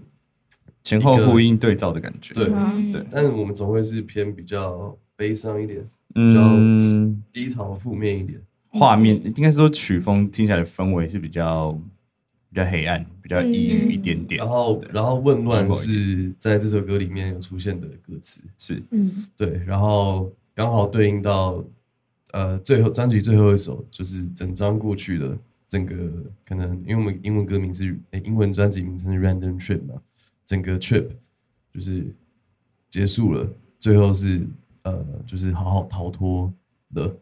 [0.82, 2.34] 前后呼应对照的感觉。
[2.34, 6.56] 对嗯对，但是我们总会是偏比较悲伤一点，比较，
[7.32, 8.40] 低潮负面一点。
[8.70, 11.76] 画面应该是说曲风听起来的氛围是比较
[12.50, 14.38] 比较黑暗，比较抑郁一点点。
[14.38, 18.82] 然后然后混乱是在这首歌里面有出现的歌词，是。
[18.90, 19.26] 嗯。
[19.36, 21.62] 对，然后刚好对应到
[22.32, 25.36] 呃最后专辑最后一首，就是整张过去的
[25.68, 25.94] 整个
[26.46, 30.00] 可能，因为我们英文歌名是诶英文专辑名称是 Random Trip 嘛，
[30.46, 31.08] 整个 trip
[31.74, 32.06] 就是
[32.88, 33.46] 结束了，
[33.78, 34.46] 最后是
[34.82, 36.50] 呃就是好好逃脱
[36.94, 37.14] 了，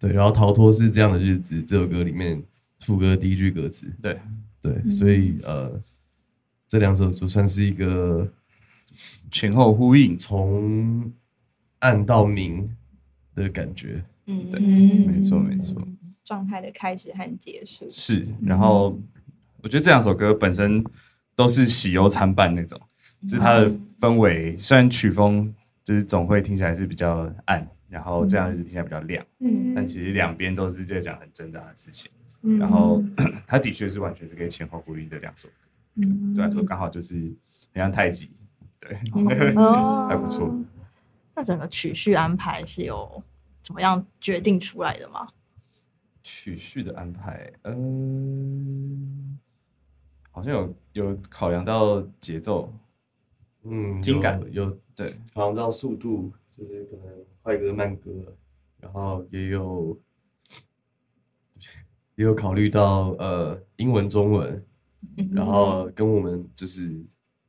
[0.00, 2.42] 对，然后逃脱是这样的日子，这首歌里面
[2.80, 4.18] 副歌第一句歌词，对，
[4.60, 5.80] 对，所以呃
[6.66, 8.30] 这两首就算是一个。
[9.30, 11.12] 前后呼应，从
[11.80, 12.74] 暗到明
[13.34, 14.02] 的感觉。
[14.26, 15.86] 嗯对没错没错，
[16.24, 17.86] 状态的开始和结束。
[17.92, 18.26] 是。
[18.42, 18.98] 然后
[19.62, 20.82] 我觉得这两首歌本身
[21.36, 22.80] 都是喜忧参半那种，
[23.28, 32.10] 就是它的氛围，虽然曲风就是总会听起来是比较暗，然后这样就是听起来比较亮，嗯但其实两边都是在讲很挣扎的事情。
[32.42, 33.02] 嗯然后
[33.46, 35.54] 它的确是完全是可以前后呼应的两首歌，
[35.96, 37.14] 嗯对我来说刚好就是
[37.72, 38.30] 很像太极，
[38.78, 38.96] 对，
[39.56, 40.54] 哦还不错。
[41.34, 43.22] 那整个曲序安排是有
[43.62, 45.28] 怎么样决定出来的吗？
[46.22, 49.38] 曲序的安排，嗯、
[50.30, 52.72] 好像有有考量到节奏，
[53.62, 58.10] 嗯，听感有有对，考量到速度，就是可能快歌慢歌，
[58.78, 59.98] 然后也有
[62.18, 64.60] 也有考虑到呃英文中文，
[65.30, 67.00] 然后跟我们就是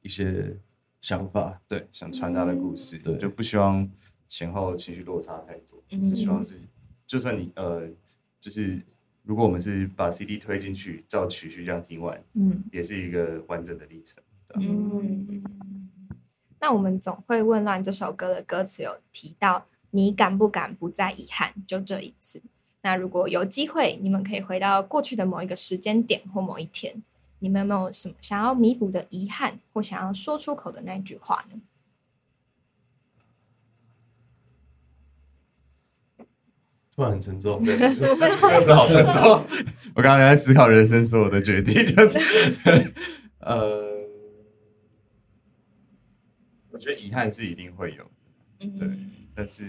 [0.04, 0.56] 一些
[1.02, 3.18] 想法，对，想传达的故事，对。
[3.18, 3.90] 就不希望
[4.28, 6.58] 前后情绪落差太多，嗯就希望是，
[7.08, 7.90] 就算你呃，
[8.40, 8.80] 就是
[9.24, 12.64] 如果我们是把 CD 推进去，照曲序这样听完，嗯。
[12.72, 14.24] 也是一个完整的历程。
[14.54, 15.44] 嗯，
[16.60, 22.44] 那我们总会问乱这首歌的歌词有提到，你敢不敢不再遗憾，就这一次。
[22.82, 27.04] 那如果有机会，你们可以回到过去的某一个时间点或某一天，
[27.40, 31.62] 你们有没有什么想要弥补的遗憾，或想要说出口的那句话呢？
[36.96, 37.64] 突然很沉重。
[37.66, 39.44] 这个 真的好沉重。
[39.96, 42.20] 我刚刚在思考人生所有的决定，就是
[43.40, 44.08] 呃，
[46.72, 48.04] 我觉得遗憾是一定会有，
[48.78, 49.64] 对，嗯但是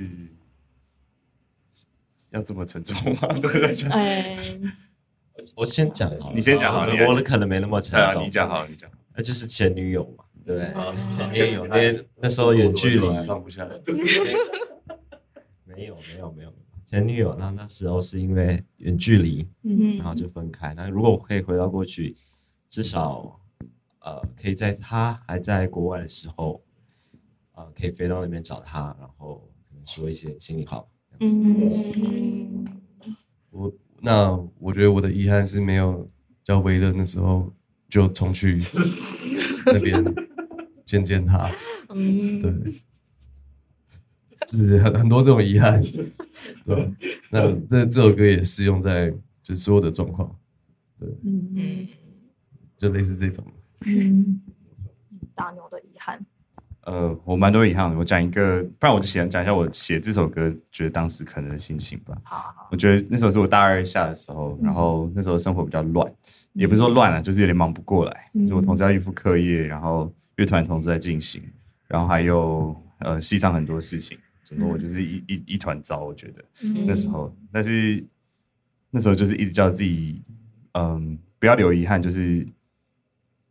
[2.31, 3.29] 要这么沉重吗？
[3.41, 3.89] 对不对？
[3.91, 4.39] 哎，
[5.57, 8.25] 我先讲，你先讲好我的我的可能没那么沉重。
[8.25, 8.97] 你讲好，你讲好。
[9.15, 11.35] 那就是前女友嘛，对不对？
[11.35, 11.77] 前女友那
[12.17, 13.77] 那时候远距离，我放不下来。
[15.65, 16.53] 没有没有没有
[16.87, 20.75] 前女友，那那时候是因为远距离，嗯然后就分开。
[20.75, 22.17] 那如果我可以回到过去，
[22.69, 23.41] 至少
[24.01, 26.63] 呃，可以在他还在国外的时候，
[27.53, 30.85] 呃，可以飞到那边找他，然后可能说一些心里话。
[31.21, 32.67] 嗯。
[33.51, 36.11] 我那我觉得我的遗憾是没有
[36.43, 37.53] 叫维乐那时候
[37.89, 38.59] 就冲去
[39.67, 40.05] 那边
[40.87, 41.51] 见见他，
[41.95, 42.53] 嗯对，
[44.47, 45.81] 就是很很多这种遗憾，
[46.65, 46.75] 对。
[46.77, 46.93] 吧，
[47.31, 49.11] 那这这首歌也适用在
[49.43, 50.37] 就是所有的状况，
[51.01, 51.87] 嗯嗯。
[52.79, 53.45] 就类似这种。
[53.87, 54.41] 嗯，
[55.35, 56.25] 大牛的遗憾，
[56.91, 57.97] 呃，我蛮多遗憾的。
[57.97, 62.19] 我讲一个，不然我就写讲一下我写这首歌，觉得当时可能的心情吧。
[62.25, 66.13] 好我觉得那时候是我大二下的时候，然后那时候生活比较乱，
[66.53, 68.31] 也不是说乱了，就是有点忙不过来。
[68.35, 71.41] 嗯就是我同时要应付课业，然后乐团同时在进行，
[71.87, 76.03] 然后还有呃系上很多事情，整个我就是一一一团糟。
[76.05, 76.45] 我觉得
[76.85, 78.05] 那时候，但是
[78.91, 80.21] 那时候就是一直叫自己，
[80.73, 82.03] 嗯，不要留遗憾。
[82.03, 82.45] 就是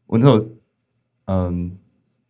[0.07, 0.45] 我那时候，
[1.27, 1.71] 嗯，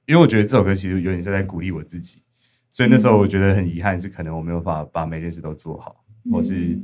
[0.10, 2.24] 因为我觉得这首歌其实有点是在鼓励我自己，
[2.72, 6.76] 所以那时候我觉得很遗憾，是可能我没有办法把每件事都做好，或是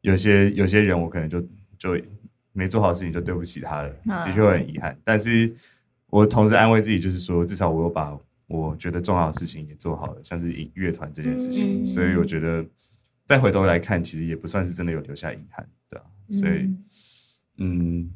[0.00, 1.40] 有些有些人我可能就
[1.78, 1.96] 就
[2.52, 4.24] 没做好事情就对不起他了，啊。
[4.24, 4.98] 的确会很遗憾。
[5.04, 5.54] 但是
[6.08, 8.18] 我同时安慰自己，就是说至少我有把
[8.48, 11.86] 我觉得重要的事情也做好了，像是音乐团这件事情，嗯。
[11.86, 12.66] 所以我觉得
[13.26, 16.68] 再回头来看，其实也不算是真的有留下遗憾，对啊，所以
[17.58, 18.10] 嗯，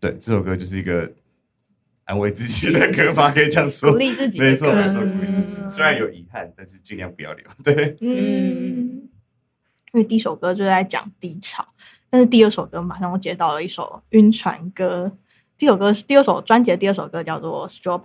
[0.00, 1.12] 对，这首歌就是一个
[2.06, 5.68] 安慰自己的歌吧，可以这样说，鼓励自己的没错歌没错，鼓励自己。
[5.68, 7.46] 虽然有遗憾，但是尽量不要留。
[7.62, 9.08] 对，嗯，
[9.92, 11.66] 因为第一首歌就是在讲低潮，
[12.08, 15.18] 但是第二首歌马上我接到了一首晕船歌。
[15.58, 18.02] 第一首歌是第二首专辑的第二首歌叫做《Strawberry》，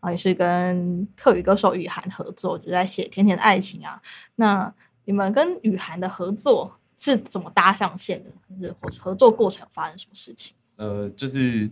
[0.00, 4.00] 然后也是跟客语歌手雨涵合作，就是在写甜甜的爱情啊。
[4.36, 4.72] 那
[5.04, 8.30] 你们跟雨涵的合作是怎么搭上线的？
[8.60, 10.54] 就是合合作过程发生什么事情？
[10.76, 11.68] 呃，就是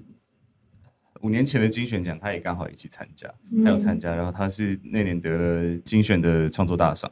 [1.24, 3.26] 五年前的金选奖，他也刚好一起参加，
[3.64, 7.10] 他有参加，然后他是那年得了金选的创作大赏，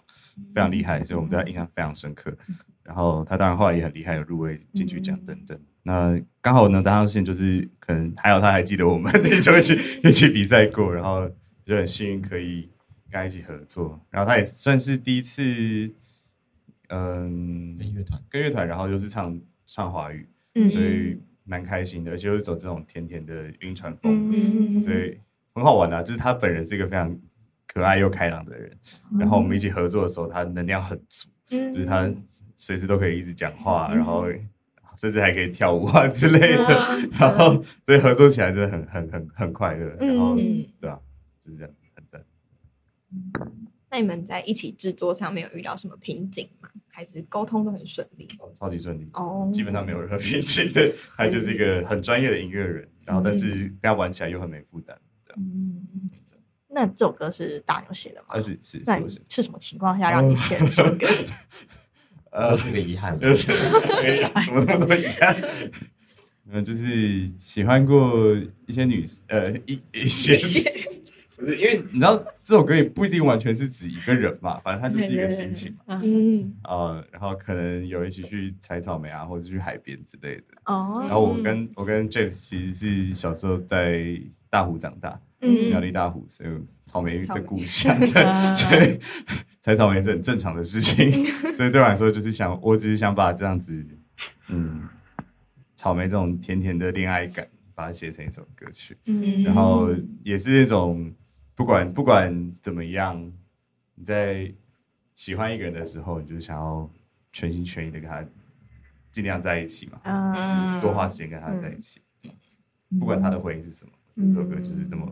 [0.54, 2.36] 非常厉害，所以我们对他印象非常深刻。
[2.84, 5.58] 然后他当然后来也很厉害，有入围金曲奖等等。
[5.82, 9.72] 那刚好呢搭上线，就是可能还有他还记得我们， 对，就一起
[10.06, 11.26] 一起比赛过，然后
[11.64, 12.68] 就很幸运可以
[13.10, 13.98] 跟他一起合作。
[14.10, 15.90] 然后他也算是第一次，
[16.88, 25.18] 嗯，跟乐团跟乐团，然后又是唱唱华语，嗯所以蛮开心的，而且又是走这种甜甜的晕船风，嗯所以
[25.54, 26.02] 很好玩啊。
[26.02, 27.18] 就是他本人是一个非常
[27.66, 28.70] 可爱又开朗的人，
[29.18, 31.72] 然后我们一起合作的时候，他能量很足，嗯。
[31.72, 32.08] 就是他
[32.56, 34.26] 随时都可以一直讲话，然后
[34.96, 40.64] 甚至还可以跳舞啊之类的， 然后所以合作起来真的很很很很快乐，然后嗯。
[40.80, 41.00] 对啊，
[41.40, 42.24] 就是这样子，很赞。
[43.90, 46.68] 那你们在一起制作上面有遇到什么瓶颈吗？
[46.94, 48.28] 还是沟通都很顺利？
[48.38, 55.42] 哦超级顺利，哦基本上没有任何 瓶颈对，他就是一个很专业的音乐人，然后但是跟他玩起来又很没负担，这样。
[55.42, 55.82] 嗯，
[56.68, 58.26] 那这首歌是大牛写的吗？
[58.30, 59.22] 而是是那你是是？
[59.28, 61.06] 是什么情况下让你写这首歌？
[62.30, 63.16] 呃，是个遗憾。
[63.20, 65.36] 就是什么那么多遗憾。
[66.50, 68.34] 嗯，就是喜欢过
[68.66, 70.36] 一些女，呃，一一些，
[71.42, 76.00] 不是因为你知道这首歌也不一定完全是指一个人嘛，反正它就是一个心情嘛。
[76.02, 80.44] 嗯，呃，然后可能有一起去采草莓啊，或者去海边之类的。
[80.66, 81.00] 哦。
[81.02, 85.70] 然后我跟我跟 James 其实是小时候在大湖长大，嗯。
[85.70, 86.50] 苗栗大湖，所以
[86.84, 88.08] 草莓的故乡，对，
[88.56, 89.00] 所以
[89.60, 91.10] 采草莓是很正常的事情，
[91.54, 93.84] 所以对我来说就是想，我只是想把这样子，
[94.48, 94.88] 嗯，
[95.74, 99.42] 草莓这种甜甜的恋爱感，把它写成一首歌曲，嗯。
[99.42, 99.88] 然后
[100.22, 101.12] 也是那种
[101.62, 103.32] 不管不管怎么样，
[103.94, 104.52] 你在
[105.14, 106.90] 喜欢一个人的时候，你就是想要
[107.32, 108.24] 全心全意的跟他
[109.12, 112.00] 尽量在一起嘛，嗯多花时间跟他在一起，
[112.98, 115.06] 不管他的回应是什么，嗯这首歌就是这么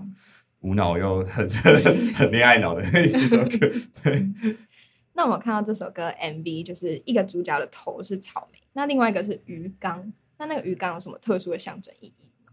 [0.59, 1.49] 无脑又很
[2.17, 3.71] 很恋爱脑的一首歌。
[4.03, 4.29] 对，
[5.15, 10.13] 那我们看到这首歌 MV，就是一个主角的头是草莓，那另外一个是鱼缸。
[10.37, 12.53] 那那个鱼缸有什么特殊的象征意义吗？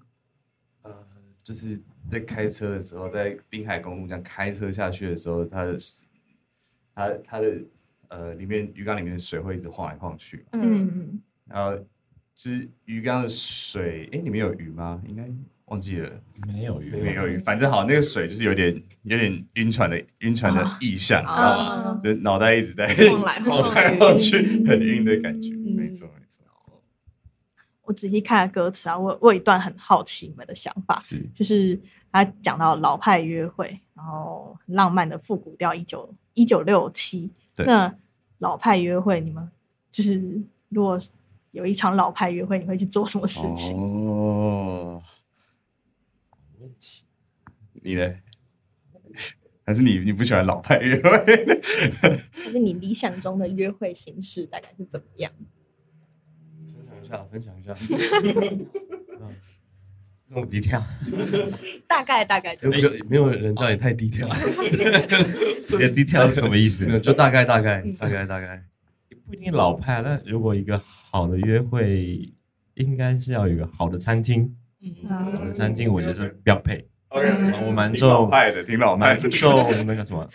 [0.84, 1.08] 呃，
[1.42, 5.78] 就是在开车的时候，在滨海公路这样开车下去的时候，它的
[6.96, 7.54] 它它的
[8.10, 11.78] 呃里面鱼缸里面的水会一直晃来晃去，嗯，嗯然后
[12.36, 15.02] 是鱼缸的水，哎，里面有鱼吗？
[15.08, 15.28] 应该
[15.65, 16.10] 忘记了。
[16.48, 21.74] 没有鱼，没有鱼，反正好，那个水就是有点有点晕船的晕船的意象，你知道吗？
[21.91, 25.50] 啊，就是脑袋一直在晃来晃 晃来去晃去，很晕的感觉。
[25.50, 26.10] 嗯，没错，
[27.88, 31.80] 我仔细看了歌词啊，我我有一段很好奇你们的想法，是就是
[32.12, 37.32] 他讲到老派约会，然后浪漫的复古调一九一九六七。
[37.65, 37.95] 那
[38.39, 39.50] 老派约会，你们
[39.89, 41.00] 就是如果
[41.52, 43.76] 有一场老派约会，你会去做什么事情？
[43.80, 45.02] 哦，
[47.82, 48.15] 你呢？
[49.65, 51.10] 还是你你不喜欢老派约会？
[52.32, 55.32] 还是你理想中的约会形式大概是怎么样？
[57.32, 58.39] 分享一下，分享一下。
[60.30, 60.84] 这么低调，
[61.88, 64.28] 大概大概就没有没有人叫你太低调，
[65.72, 66.91] 你 的低调是什么意思没？
[66.93, 68.62] 有就大概大概嗯大概大概。
[69.10, 72.30] 也不一定老派，但如果一个好的约会，
[72.74, 74.54] 应该是要有一个好的餐厅。
[74.82, 76.86] 嗯好的餐厅我觉得是标配。
[77.08, 77.28] OK，
[77.65, 79.30] 我蛮挺老重派的，挺老派蛮的。
[79.30, 80.30] 重那个什么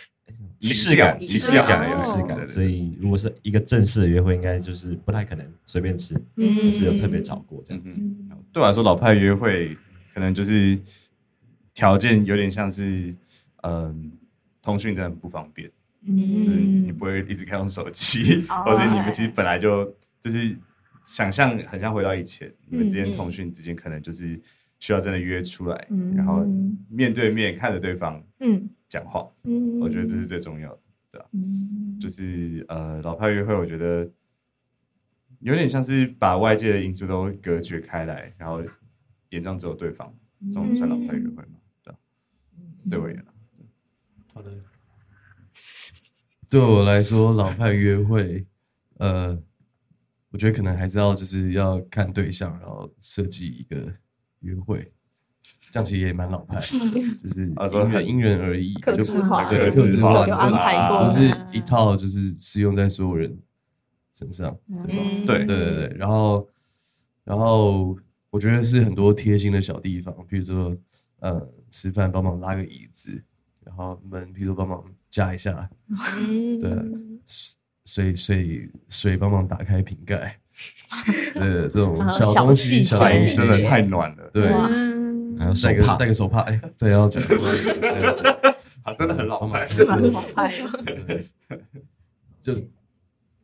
[0.63, 2.47] 仪式感，仪仪式式感感，仪式哦感。
[2.47, 7.97] 所以如果是一个正式的约会，应该就是不太可能随便吃，嗯是有特别找过这样子。
[7.99, 9.77] 嗯，对我来说，老派约会
[10.15, 10.79] 可能就是
[11.75, 13.15] 条件有点像是，
[13.63, 14.13] 嗯，
[14.63, 15.69] 通讯真的很不方便。
[16.05, 19.85] 就是嗯你不会一直看用手机，哦 或者你们其实本来就
[20.21, 20.57] 就是
[21.05, 24.41] 想象很像回到以前，你们之间通讯之间可能就是
[24.81, 26.45] 需要真的约出来，嗯然后
[26.89, 30.71] 面对面看着对方嗯讲话，嗯我觉得这是最重要
[31.11, 31.27] 的。
[31.33, 34.11] 嗯就是呃，老派约会，我觉得
[35.41, 38.63] 有点像是把外界的因素都隔绝开来，然后
[39.31, 40.13] 眼中只有对方，
[40.49, 41.59] 这种算老派约会吗？
[41.83, 41.99] 对啊，
[42.91, 43.33] 对我而言啊，
[44.35, 44.53] 好的。
[46.51, 48.45] 对我来说，老派约会，
[48.99, 49.43] 呃，
[50.31, 53.91] 我觉得可能还是要就是要看对象，然后设计一个
[54.41, 54.93] 约会，
[55.73, 59.49] 这样其实也蛮老派，就是因人因人而异， 客就制化。
[59.49, 63.35] 对，客制化有安排过不是嗯一套就是适用在所有人
[64.15, 65.03] 身上，对吧？
[65.03, 65.47] 嗯对。
[65.47, 66.47] 对对对，然后
[67.25, 67.97] 然后
[68.29, 70.77] 我觉得是很多贴心的小地方，比如说
[71.21, 73.11] 呃吃饭帮忙拉个椅子，
[73.65, 76.61] 然后门比如说帮忙架一下，嗯。
[76.61, 76.71] 对
[77.87, 80.39] 水水水帮忙打开瓶盖，
[81.35, 84.69] 对这种啊小东西小反小东西真的太暖了，对，哇
[85.43, 88.33] 还有手带个帕带个手帕，哎，这也要讲，这也要讲
[88.83, 89.65] 啊， 真的很老派。
[89.89, 90.47] 蛮老派。
[92.41, 92.69] 就是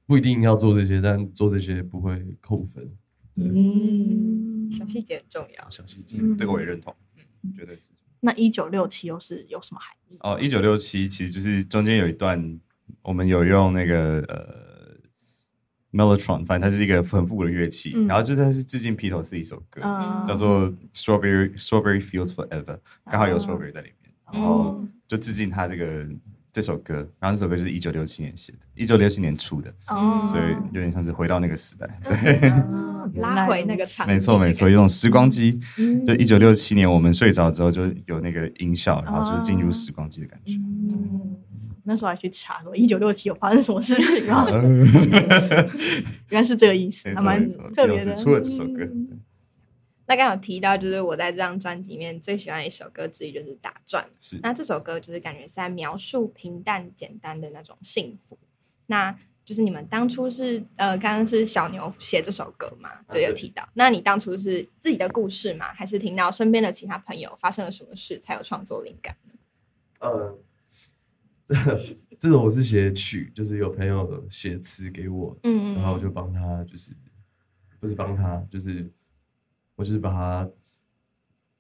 [0.06, 2.88] 不一定要做这些，但做这些不会扣分。
[3.36, 5.70] 嗯，小细节很重要。
[5.70, 6.94] 小细节，嗯这个我也认同，
[7.56, 7.82] 绝对是。
[8.20, 10.16] 那一九六七又是有什么含义？
[10.22, 12.58] 哦，一九六七其实就是中间有一段，
[13.02, 14.67] 我们有用那个呃
[15.92, 18.06] mellotron，反正它是一个很复古的乐器，嗯。
[18.06, 20.26] 然后就它是致敬披头士的一首歌，嗯。
[20.26, 26.06] 叫做 Strawberry Strawberry Fields Forever，刚好有 Strawberry 在里面，然后就致敬他这个
[26.52, 30.24] 这首歌，然后这首歌就是一九六七年写的，一九六七年出的，哦。
[30.26, 32.52] 所以有点像是回到那个时代，对，
[33.22, 36.04] 拉回那个场景没错没错，有种时光机，嗯。
[36.06, 40.52] 就一九六七年我们睡着之后就有那个音效，然后就是进入时光机的感觉。
[41.88, 44.46] 那时候还去查说一九六七有发生什么事情吗？
[46.28, 48.14] 原来是这个意思，还蛮特别的。
[48.14, 49.20] 出了这首歌，嗯
[50.06, 54.04] 那刚刚有提到，就是我在这张专辑里面最喜欢的一首歌之一就是《打转》。
[54.20, 58.38] 是那这首歌就是感觉是在描述平淡简单的那种幸福。
[58.86, 59.14] 那
[59.44, 62.90] 就是你们当初是呃，刚刚是小牛写这首歌嘛？
[63.10, 63.66] 对，有提到。
[63.74, 65.72] 那你当初是自己的故事吗？
[65.74, 69.34] 还是听到身边的其他朋友发生了什么事才有创作灵感呢？
[70.00, 70.38] 呃，
[72.18, 76.92] 这种我是写曲，就是有朋友写词给我，嗯然后我就帮他，就是
[77.80, 78.90] 不是帮他，就是
[79.76, 80.50] 我就是把它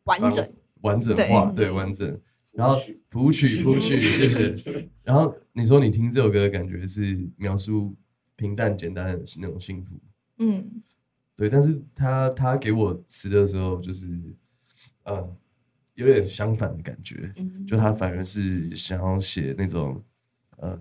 [0.04, 0.52] 完整。
[0.82, 2.20] 完整化，对完整。
[2.52, 2.76] 然后
[3.08, 3.96] 谱曲谱曲，
[4.62, 4.88] 对。
[5.02, 7.96] 然后你说你听这首歌的感觉是描述
[8.36, 10.00] 平淡简单的那种幸福，
[10.38, 10.82] 嗯
[11.34, 11.48] 对。
[11.48, 14.06] 但是他他给我词的时候，就是
[15.02, 15.36] 呃
[15.98, 17.66] 有点相反的感觉，嗯。
[17.66, 20.04] 就他反而是想要写那种
[20.56, 20.80] 呃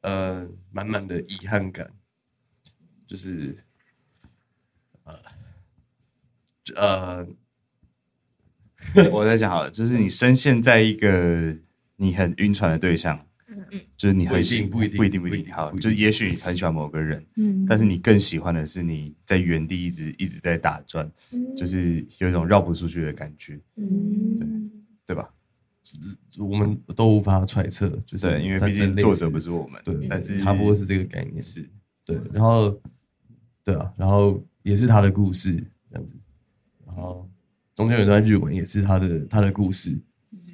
[0.00, 1.88] 呃满满的遗憾感，
[3.06, 3.56] 就是
[5.04, 5.14] 呃
[6.96, 7.26] 呃
[9.12, 11.56] 我在讲好了，就是你深陷在一个
[11.94, 13.24] 你很晕船的对象，
[13.96, 17.64] 就是你很喜不一定不一定不不一定好，就也许你很喜欢某个人，嗯。
[17.68, 21.10] 但是你更喜欢的是你在原地一直一直在打转，
[21.56, 24.70] 就是有一种绕不出去的感觉，嗯。
[25.04, 25.28] 对对吧？
[26.38, 31.68] 我们都无法揣测，就是，因为毕竟作者不是我们，对，但是差不多是这个概念，是。
[32.04, 32.80] 对，然后
[33.64, 35.54] 对啊，然后也是他的故事
[35.90, 36.14] 这样子，
[36.86, 37.28] 然后
[37.74, 39.98] 中间有一段日文也是他的他的故事，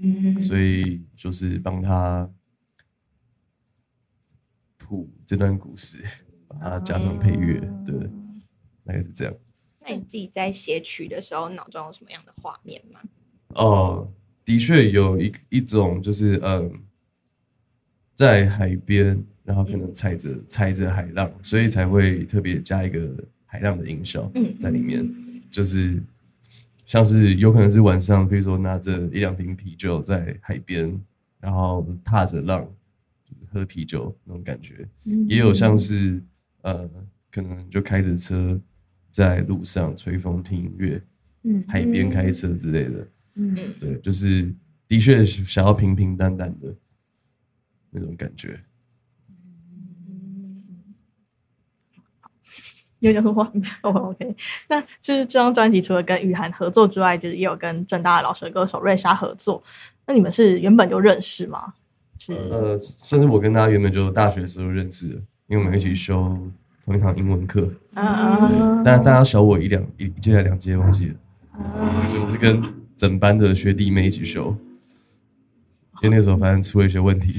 [0.02, 0.40] 嗯。
[0.40, 2.37] 所以就是帮他谱
[5.28, 6.02] 这段故事，
[6.48, 7.94] 把它加上配乐，对，
[8.82, 9.34] 大概是这样。
[9.82, 12.98] 那你自己在写曲的时候，脑中有什么样的画面吗？
[13.48, 14.10] 哦，
[14.42, 16.72] 的确有一一种就是嗯，
[18.14, 23.06] 在海边，然后可能踩着踩着海浪，所以才会特别加一个
[23.44, 25.06] 海浪的音效嗯在里面，
[25.50, 26.02] 就是
[26.86, 30.98] 像是有可能是晚上，比如说拿着一两瓶啤酒在海边，
[31.38, 32.77] 然后踏着浪就是
[33.52, 34.88] 喝啤酒那种感觉，
[35.28, 36.22] 也有像是
[36.62, 36.88] 呃，
[37.30, 38.60] 可能就开着车
[39.10, 41.02] 在路上吹风听音乐，
[41.42, 43.08] 嗯海边开车之类的。
[43.34, 44.52] 嗯对，就是
[44.88, 46.74] 的确想要平平淡淡的
[47.90, 48.60] 那种感觉。
[53.00, 53.44] 有点说话
[53.82, 54.34] 哦，OK。
[54.68, 59.62] 那就是这张专辑除了跟雨涵合作之外，就是也有跟正大的老舌歌手瑞莎合作。
[60.04, 61.74] 那你们是原本就认识吗？
[62.34, 65.14] 是呃，算是我跟他原本就大学的时候认识的，
[65.46, 66.36] 因为我们一起修
[66.84, 71.14] 同一堂英文课，啊但大家小我一两一一届还两届忘记了，
[72.08, 72.62] 所以我是跟
[72.96, 74.54] 整班的学弟妹一起修。
[76.00, 77.32] 因为那时候反正出了一些问题，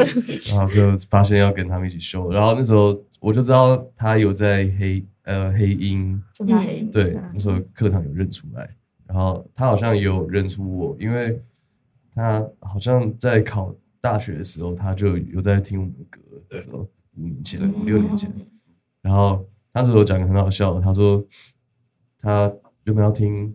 [0.50, 2.32] 然后就发现要跟他们一起修。
[2.32, 8.66] 然后那时候我就知道他有在黑呃黑音正大黑对，嗯那时候课堂有认出来，
[9.06, 11.38] 然后他好像也有认出我，因为
[12.14, 13.74] 他好像在考
[14.06, 18.32] 大学的时候，他就有在听我们的歌，那时候五年前、五六年前，
[19.02, 21.26] 然后他那时候讲个很好笑的，他说
[22.20, 22.52] 他
[22.84, 23.52] 原本要听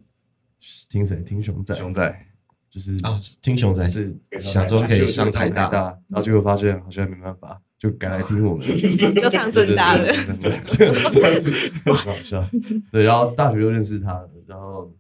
[0.90, 1.24] 听谁？
[1.24, 2.26] 听熊仔，熊仔，
[2.70, 5.72] 就是啊，听熊仔是想说可以上台大，
[6.10, 8.68] 然后结果发现好像没办法，就改来听我们，
[9.16, 10.04] 就上正大了。
[10.04, 12.46] 对对对对对很好笑。
[12.92, 14.94] 对，然后大学就认识他了，然后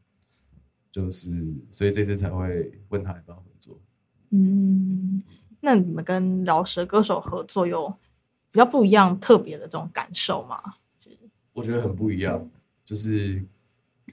[0.91, 1.29] 就是
[1.71, 3.77] 所以这次才会问他要不要合作。
[4.33, 5.21] 嗯，
[5.61, 7.89] 那你们跟饶舌歌手合作有
[8.51, 10.61] 比较不一样、特别的这种感受吗？
[11.53, 12.49] 我觉得很不一样，
[12.85, 13.43] 就是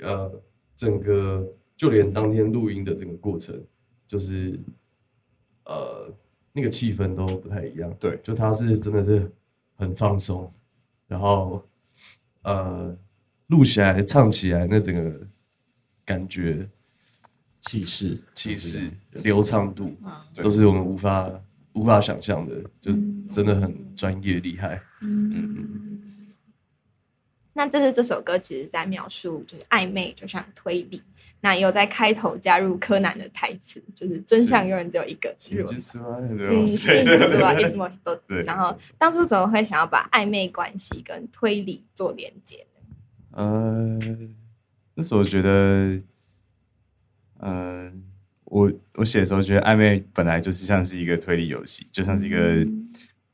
[0.01, 0.30] 呃，
[0.74, 1.46] 整个
[1.76, 3.64] 就连当天录音的整个过程，
[4.07, 4.59] 就是
[5.64, 6.12] 呃
[6.53, 7.94] 那个气氛都不太一样。
[8.01, 9.30] 对就他是真的是
[9.76, 10.53] 很放松，
[11.07, 11.64] 然后
[12.42, 12.96] 呃
[13.46, 15.26] 录起来、唱起来那整个
[16.05, 16.68] 感觉、
[17.61, 19.96] 气势气势、流畅度，
[20.36, 21.30] 都是我们无法
[21.72, 22.92] 无法想象的，就
[23.30, 24.80] 真的很专业厉害。
[25.00, 26.02] 嗯嗯
[27.52, 31.02] 那这是这首歌，其实在描述就是暧昧，就像推理。
[31.40, 35.34] 那也有在开头加入柯南的台词，就是真相永远只有一个。
[35.50, 35.66] 嗯，
[36.74, 38.16] 信子啊，一直么都。
[38.44, 43.42] 然后当初怎么会想要把暧昧关系跟推理做连接呢？
[43.42, 43.98] 呃，
[44.94, 46.00] 那时候我觉得，
[47.39, 47.91] 呃，
[48.45, 52.66] 我我写的时候觉得暧昧本来就是像是一个推理游戏，就像是一个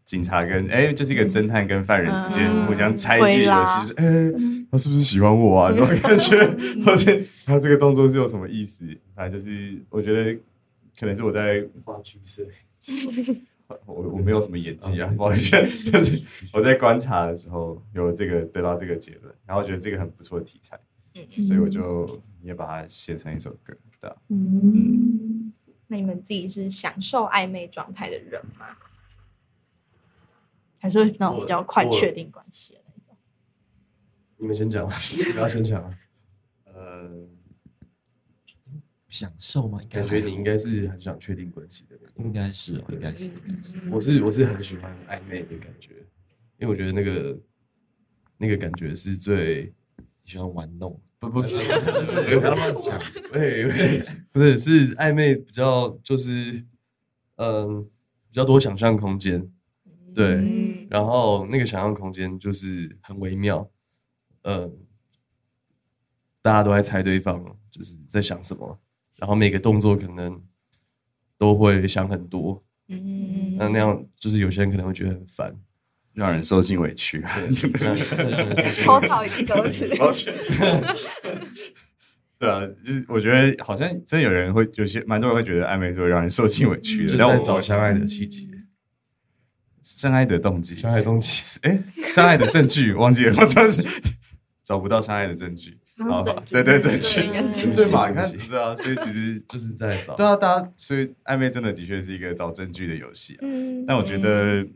[0.04, 5.70] 警察跟哎、就是一个侦探跟犯人之间嗯互相猜忌的游戏，就是哎、他是不是喜欢我啊？
[5.72, 6.46] 这种感觉，
[6.84, 8.86] 或者他这个动作是有什么意思？
[9.14, 10.38] 反正就是我觉得
[10.98, 12.44] 可能是我在画橘色，
[13.86, 15.56] 我我没有什么演技啊，不好意思，
[15.90, 16.20] 就是
[16.52, 20.78] 我在观察的时候有这个得到这个结论，然后我觉得这个很不错的题材，
[21.14, 25.52] 嗯所以我就也把它写成一首歌，对啊，嗯，
[25.86, 28.76] 那你们自己是享受暧昧状态的人吗？
[30.78, 33.16] 还是那种比较快确定关系的那种。
[34.36, 34.86] 你们先讲，
[35.26, 35.98] 你不要先讲啊。
[36.66, 37.26] 呃，
[39.08, 39.82] 享受吗？
[39.82, 42.12] 应该感觉你应该是很想确定关系的人。
[42.16, 43.90] 应该是哦，应该是，应该是。
[43.90, 45.94] 我是我是很喜欢暧昧的感觉，
[46.58, 47.40] 因为我觉得那个
[48.36, 49.72] 那个感觉是最
[50.24, 51.56] 喜欢玩弄，不不是。
[52.38, 52.98] 不要乱讲。
[53.32, 54.02] 喂喂，
[54.32, 56.64] 不是是暧昧比较就是
[57.36, 57.84] 嗯
[58.30, 59.48] 比较多想象空间，
[60.14, 63.68] 对，嗯然后那个想象空间就是很微妙，
[64.42, 64.72] 嗯，
[66.42, 68.78] 大家都在猜对方就是在想什么，
[69.16, 70.40] 然后每个动作可能
[71.38, 73.56] 都会想很多，嗯。
[73.56, 75.54] 那那样就是有些人可能会觉得很烦，
[76.16, 77.20] 让人受尽委屈，
[78.84, 79.88] 偷套一个歌词，
[82.38, 88.46] 对啊，就是我觉得好像真的有人会有些蛮多人会觉得暧昧是会让人受尽委屈的，但我找相爱的细节，
[89.82, 91.58] 相爱的动机，相爱的动机。
[91.62, 93.82] 哎，相爱的证据忘记了，我真的是
[94.62, 95.78] 找不到相爱的证据。
[95.96, 98.08] 好好像是证据对对证据对嘛？
[98.08, 103.40] 你看，对啊，所以其实就是在找对啊，大家所以暧昧真的的确是一个找证据的游戏啊。
[103.42, 104.66] 嗯但我觉得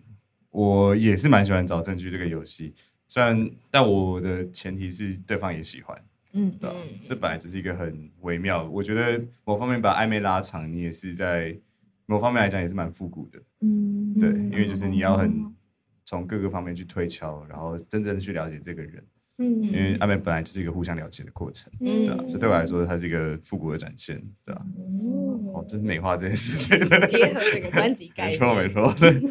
[0.50, 2.74] 我也是蛮喜欢找证据这个游戏，
[3.06, 5.96] 虽然但我的前提是对方也喜欢，
[6.32, 6.50] 嗯。
[6.52, 11.56] 对吧、嗯这本来就是一个很微妙，我觉得某方面把暧昧拉长，你也是在
[12.06, 14.14] 某方面来讲也是蛮复古的，嗯。
[14.18, 15.54] 对，因为就是你要很
[16.04, 19.04] 从各个方面去推敲，然后真正的去了解这个人，
[19.38, 19.62] 嗯。
[19.62, 22.06] 因为暧昧本来就是一个互相了解的过程，嗯。
[22.06, 24.64] 对吧，所以对我来说，它是一个复古的展现，对吧、
[25.54, 29.22] 哦，真是美化这件事情，结合整个专辑 概没念，错没错，对。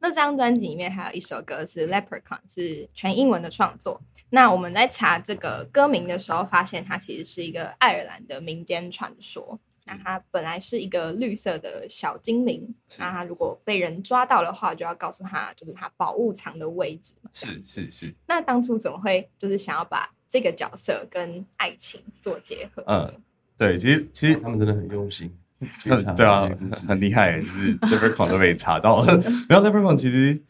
[0.00, 2.22] 那这张专辑里面还有一首歌是《Leprechaun》，
[2.52, 4.00] 是全英文的创作。
[4.30, 9.60] 那我们在查这个歌名的时候，发现它其实是一个爱尔兰的民间传说。
[9.86, 22.84] 那它本来是一个绿色的小精灵，那它如果被人抓到的话，就要告诉他就是它宝物藏的位置是是是，那当初怎么会就是想要把这个角色跟爱情做结合？
[22.86, 23.20] 嗯，
[23.56, 25.36] 对，其实其实他们真的很用心，
[26.16, 26.50] 对啊
[26.88, 29.14] 很厉害，就是 Leprechaun 都被查到了。
[29.48, 30.40] 然后 Leprechaun 其实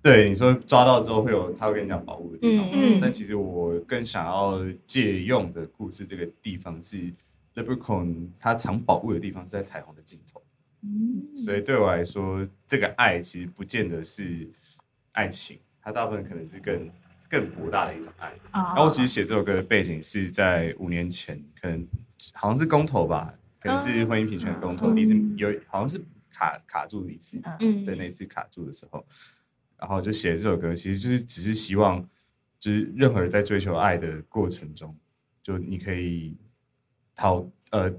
[0.00, 2.98] 对你说抓到之后会有，他会跟你讲保护的地方，嗯嗯。
[3.00, 7.12] 但其实我更想要借用的故事这个地方是
[7.54, 10.40] Leprechaun 他藏宝物的地方是在彩虹的尽头，
[11.36, 14.48] 所以对我来说，这个爱其实不见得是
[15.12, 16.88] 爱情，它大部分可能是更
[17.28, 18.28] 更博大的一种爱。
[18.52, 18.62] 啊。
[18.68, 21.86] 然后我其实写这首歌的背景是在五年前，可能
[22.32, 23.32] 好像是公投吧，
[23.62, 24.96] 可能是婚姻平权的公投，嗯。
[24.96, 27.84] 第一次有好像是卡卡住一次，嗯。
[27.84, 29.06] 对那一次卡住的时候，
[29.78, 32.02] 然后就写了这首歌，其实就是只是希望，
[32.58, 34.96] 就是任何人在追求爱的过程中，
[35.42, 36.36] 就你可以
[37.14, 37.92] 逃呃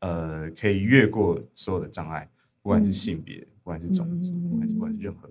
[0.00, 2.28] 呃可以越过所有的障碍，
[2.62, 5.30] 不管是性别，不管是种族，嗯不管是不管是任何，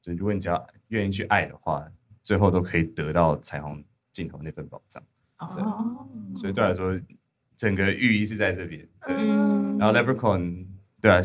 [0.00, 1.86] 就如果你只要愿意去爱的话，
[2.24, 5.02] 最后都可以得到彩虹尽头那份宝藏。
[5.38, 7.00] 哦，所以对我来说，
[7.62, 8.84] 整个寓意是在这边。
[9.06, 10.66] 对，嗯然后 Leprechaun
[11.00, 11.20] 对啊，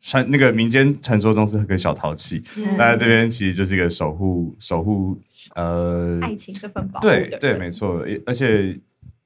[0.00, 2.64] 传那个民间传说中是个小淘气，嗯。
[2.78, 5.20] 那在这边其实就是一个守护守护
[5.54, 8.80] 呃爱情这份保护对对，没错，而且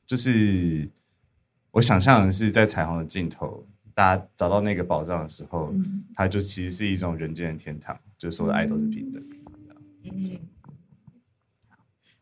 [0.04, 0.88] 就是
[1.70, 3.64] 我想象的是，在彩虹的尽头，
[3.94, 6.02] 大家找到那个宝藏的时候，嗯。
[6.16, 9.22] 它就其实是一种人间的天堂，就是所有的爱都是平等。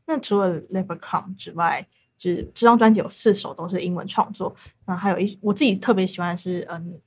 [0.07, 1.87] 那除了《Leprechaun》之外，
[2.17, 4.55] 就是这张专辑有四首都是英文创作，
[4.87, 7.01] 那还有一我自己特别喜欢的是嗯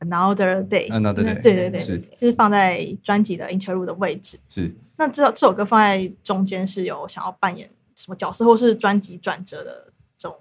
[0.06, 4.38] 《Another Day》，Another day，对对对，是就是放在专辑的 interlude 的位置。
[4.48, 10.38] 是，那这这首歌放在中间是有想要扮演什么角色，或是专辑转折的这种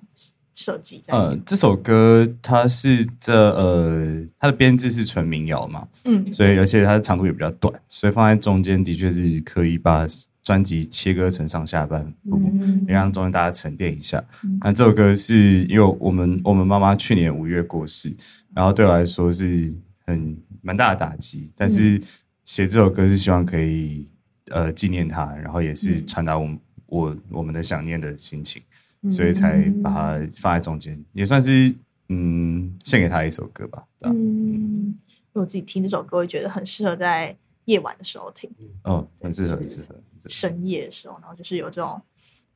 [0.53, 10.06] 设计呃这首歌它是这呃，它的编制是纯民谣嘛，嗯所以而且它的长度也比较短，所以放在中间的确是可以把
[10.46, 12.86] 专辑切割成上下半部，嗯。
[12.88, 14.24] 也让中间大家沉淀一下。
[14.62, 18.16] 那这首歌是因为我们我们妈妈去年五月过世，
[18.54, 19.76] 然后对我来说是
[20.06, 22.00] 很蛮大的打击，但是
[22.46, 24.08] 写这首歌是希望可以
[24.52, 28.62] 呃纪念她，然后也是传达我们我我们的想念的心情，
[29.10, 31.74] 所以才把它放在中间，也算是
[32.10, 33.84] 嗯献给她一首歌吧。
[34.00, 34.96] 对吧嗯，
[35.34, 37.36] 我自己听这首歌，会觉得很适合在
[37.66, 38.49] 夜晚的时候听，
[38.84, 39.95] 哦，很适合，很适合。
[40.28, 42.01] 深夜的时候，然后就是有这种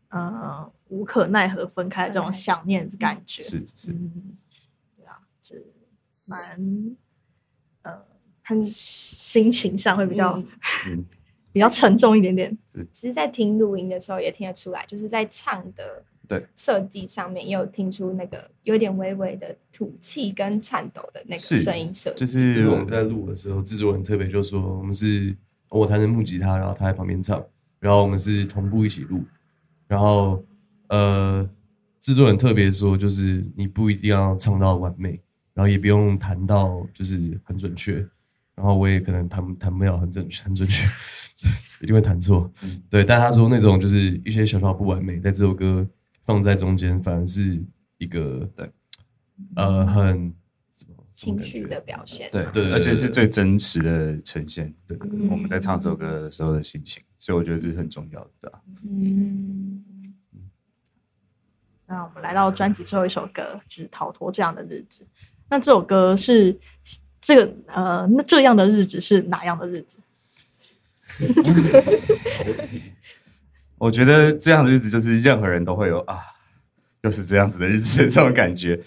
[0.09, 3.43] 呃无可奈何分开的这种想念的感觉。
[3.43, 4.37] 是是，嗯，
[4.97, 5.65] 对啊，就是
[6.25, 6.95] 蛮
[7.83, 8.05] 呃，
[8.43, 10.47] 很心情上会比较、嗯。
[10.87, 11.05] 嗯。
[11.51, 12.55] 比较沉重一点点。
[12.91, 16.45] 其实，在听录音的时候也听得出来，就是在唱的对。
[16.55, 22.19] 设计上面也有听出那个有点微微的吐气跟颤抖的那个声音设计。
[22.19, 25.35] 就是就是我们在录的时候，制作人特别就说我们是
[25.69, 27.43] 我弹着木吉他，然后他在旁边唱，
[27.79, 29.23] 然后我们是同步一起录，
[29.87, 30.41] 然后
[30.89, 31.49] 呃，
[31.99, 35.19] 制作人特别说就是你不一定要唱到完美，
[35.53, 37.95] 然后也不用弹到就是很准确，
[38.55, 40.85] 然后我也可能弹弹不了很准很准确，
[41.81, 42.51] 一定会弹错，
[42.89, 45.87] 对，但他说那种就是一些小小不完美，在这首歌
[46.29, 47.59] 放在中间，反而是
[47.97, 48.71] 一个对，
[49.55, 50.31] 呃，很
[51.11, 54.71] 情绪的表现，对对对而且是最真实的呈现。
[54.85, 58.61] 对，嗯我们在唱这首歌的时候的心情，所以我觉得这是很重要的，对吧？
[58.83, 59.83] 嗯，
[61.87, 65.03] 那我们来到专辑最后一首歌，就是《逃脱这样的日子》。
[65.49, 66.55] 那这首歌是
[67.19, 69.99] 这个呃，那这样的日子是哪样的日子？
[73.79, 76.19] 我觉得这样的日子就是任何人都会有啊，
[77.01, 78.79] 又是这样子的日子的这种感觉。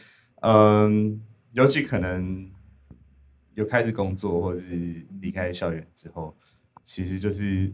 [0.43, 1.18] 嗯，
[1.53, 2.47] 尤其可能
[3.55, 4.68] 有开始工作或者是
[5.20, 6.36] 离开校园之后，
[6.84, 7.72] 其实就是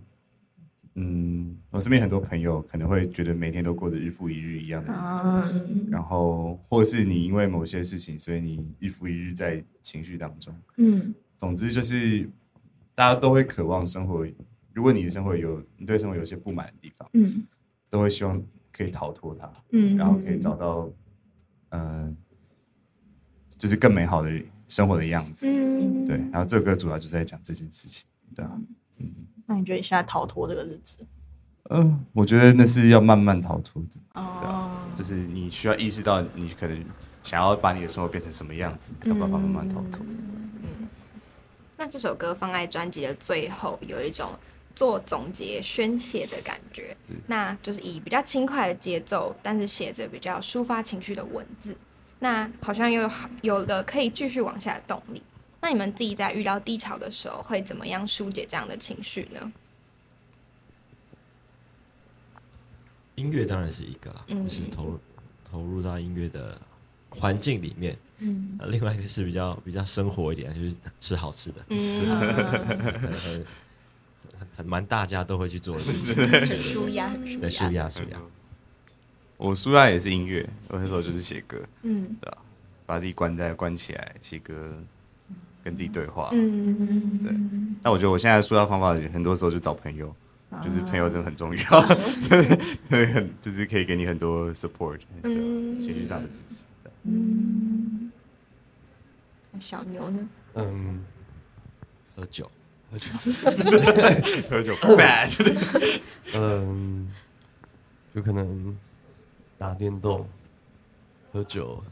[0.95, 10.55] 嗯，我身边很多朋友可能会觉得每天都过着日复一日一样的日子，嗯然后或者是你因为某些事情，所以你日复一日在情绪当中。
[10.77, 12.29] 嗯总之就是
[12.95, 14.25] 大家都会渴望生活。
[14.73, 17.47] 如果你的生活有你对生活有些不满的地方，嗯
[17.91, 18.43] 都会希望
[18.73, 20.91] 可以逃脱它，嗯，然后可以找到
[21.71, 22.17] 嗯、呃
[23.59, 24.31] 就是更美好的
[24.69, 25.49] 生活的样子。
[25.49, 28.07] 嗯对，然后这首歌主要就是在讲这件事情。
[28.37, 28.61] 对啊，
[29.47, 31.07] 那你觉得你现在逃脱这个日子？
[31.71, 36.85] 嗯、我觉得那是要慢慢逃脱的，哦，就是你需要意识到你可能
[37.23, 40.07] 想要把你的生活变成什么样子，才有办法慢慢逃脱。
[41.77, 44.31] 那这首歌放在专辑的最后，有一种
[44.79, 46.97] 做总结宣泄的感觉。
[47.27, 51.77] 那就是以比较轻快的节奏，但是写着比较抒发情绪的文字。
[52.21, 53.11] 那好像又有
[53.43, 55.21] 有了可以继续往下的动力。
[55.61, 59.53] 那你们自己在遇到低潮的时候，会怎么样疏解这样的情绪呢？
[63.17, 65.01] 音乐当然是一个啦，嗯就是投入
[65.51, 66.57] 投入到音乐的
[67.11, 67.99] 环境里面。
[68.21, 73.47] 嗯呃另外一个是比较比较生活一点，就是吃好吃的，嗯，
[74.59, 78.21] 很蛮大家都会去做的事情， 很舒压，很对，舒压舒压。
[79.37, 82.17] 我舒压也是音乐，我那时候就是写歌，嗯。
[82.85, 84.73] 把自己关在关起来写歌，
[85.63, 86.31] 跟自己对话。
[86.33, 87.33] 嗯对。
[87.83, 90.13] 但我觉得我现在的舒压方法，很多时候就找朋友，
[90.51, 91.63] 啊就是朋友真的很重要，
[92.91, 96.65] 对，很就是可以给你很多 support，对嗯情绪上的支持。
[96.83, 98.11] 对嗯。
[99.61, 100.29] 小牛呢？
[100.55, 101.05] 嗯，
[102.17, 102.51] 喝酒，
[102.91, 103.13] 喝酒，
[104.49, 106.01] 喝酒 bad，
[106.35, 107.09] 嗯，
[108.15, 108.77] 就可能
[109.59, 110.27] 打电动、
[111.33, 111.83] 喝酒，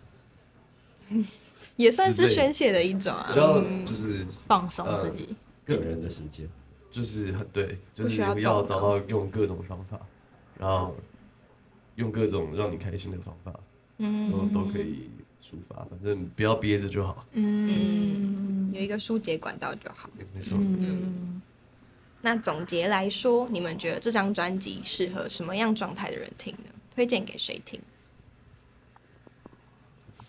[1.76, 3.34] 也算是宣泄的一种啊比。
[3.36, 5.34] 较嗯就是放松自己。
[5.66, 6.48] 个人的时间，
[6.90, 10.00] 就是很对，就是不要找到用各种方法，
[10.58, 10.96] 然后
[11.96, 13.52] 用各种让你开心的方法
[13.98, 15.10] 嗯都都可以
[15.46, 17.24] 抒发，反正不要憋着就好。
[17.32, 20.10] 嗯，有一个疏解管道就好。
[20.34, 21.40] 没错，嗯，
[22.22, 26.70] 那总结来说，你们觉得这张专辑适合什么样状态的人听呢？
[26.94, 27.80] 推荐给谁听？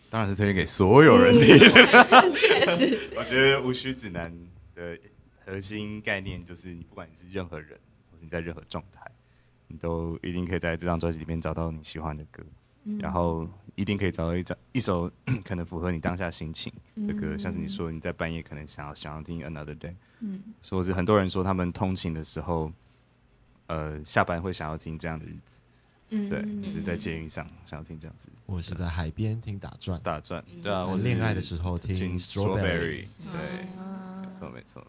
[0.10, 1.58] 当然是推荐给所有人听。
[2.36, 4.32] 确实，我觉得无需指南
[4.76, 4.98] 的
[5.46, 7.72] 核心概念就是，你不管你是任何人，
[8.12, 9.10] 或者你在任何状态，
[9.68, 12.44] 你都一定可以在这张专辑里面找到你喜欢的歌，
[13.00, 13.48] 然后
[13.78, 15.10] 一定可以找到一张一首
[15.46, 16.74] 可能符合你当下心情
[17.08, 22.72] 的歌，像是你说你在半夜可能想要想要听 Another Day，嗯，或是很多人说他们通勤的时候，
[23.68, 25.60] 呃，下班会想要听这样的日子，
[26.10, 26.28] 嗯。
[26.28, 33.68] 对，就是在监狱上想要听这样子我是在海边听打转，打转，对啊，我是恋爱的时候听听 Strawberry 对，
[34.26, 34.86] 没错没错。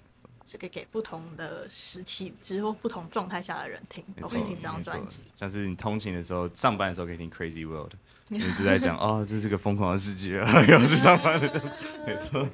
[0.50, 4.94] 是可以给不同的时期，就是说不同状态下的人听，没错，都可以听这张没错。
[4.94, 5.22] 专辑。
[5.36, 7.92] 像是你通勤的时候、上班的时候可以听 Crazy World，
[8.28, 11.62] 你就在讲哦，这是个疯狂的世界啊， 要去上班的，
[12.06, 12.48] 没错。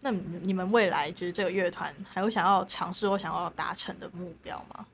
[0.00, 4.86] 那你你们未来就是这个乐团还有想要尝试或想要达成的目标吗？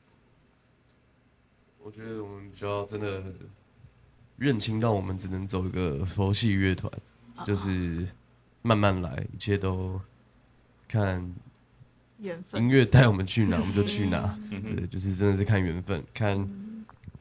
[1.83, 3.23] 我觉得我们就要真的
[4.37, 6.93] 认清到我们只能走一个佛系乐团，
[7.47, 8.07] 就是
[8.63, 10.01] 慢慢来，一切都
[10.87, 11.35] 看
[12.19, 14.39] 缘分音乐带我们去哪，我们就去哪。
[14.51, 16.37] 嗯对，就是真的是看缘分，看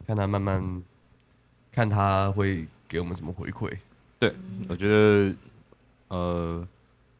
[0.06, 0.84] 看他慢慢
[1.72, 3.72] 看他会给我们什么回馈。
[4.18, 4.34] 对，
[4.68, 5.34] 我觉得
[6.10, 6.68] 呃，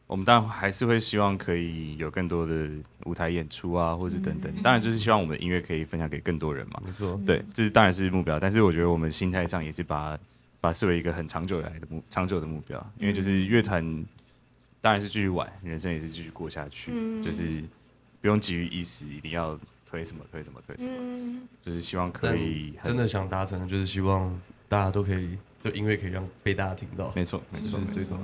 [0.06, 2.68] 我们当然还是会希望可以有更多的
[3.04, 4.52] 舞台演出啊，或者是等等。
[4.62, 6.82] 当然就是希望我们的音乐可以分享给更多人嘛。
[6.84, 10.18] 没错，对，这是当然是目标，但是我觉得我们心态上也是把
[10.60, 14.04] 把视为一个很长久以来的目长久的目标，因为就是乐团
[14.82, 16.92] 当然是继续玩，人生也是继续过下去，
[17.22, 17.62] 就是
[18.20, 19.58] 不用急于一时，一定要
[19.90, 27.12] 推什么推什么推什么，就是希望可以真的想达成就是希望大家都可以，就音乐可以让被大家听到。
[27.16, 28.16] 没错没错没错。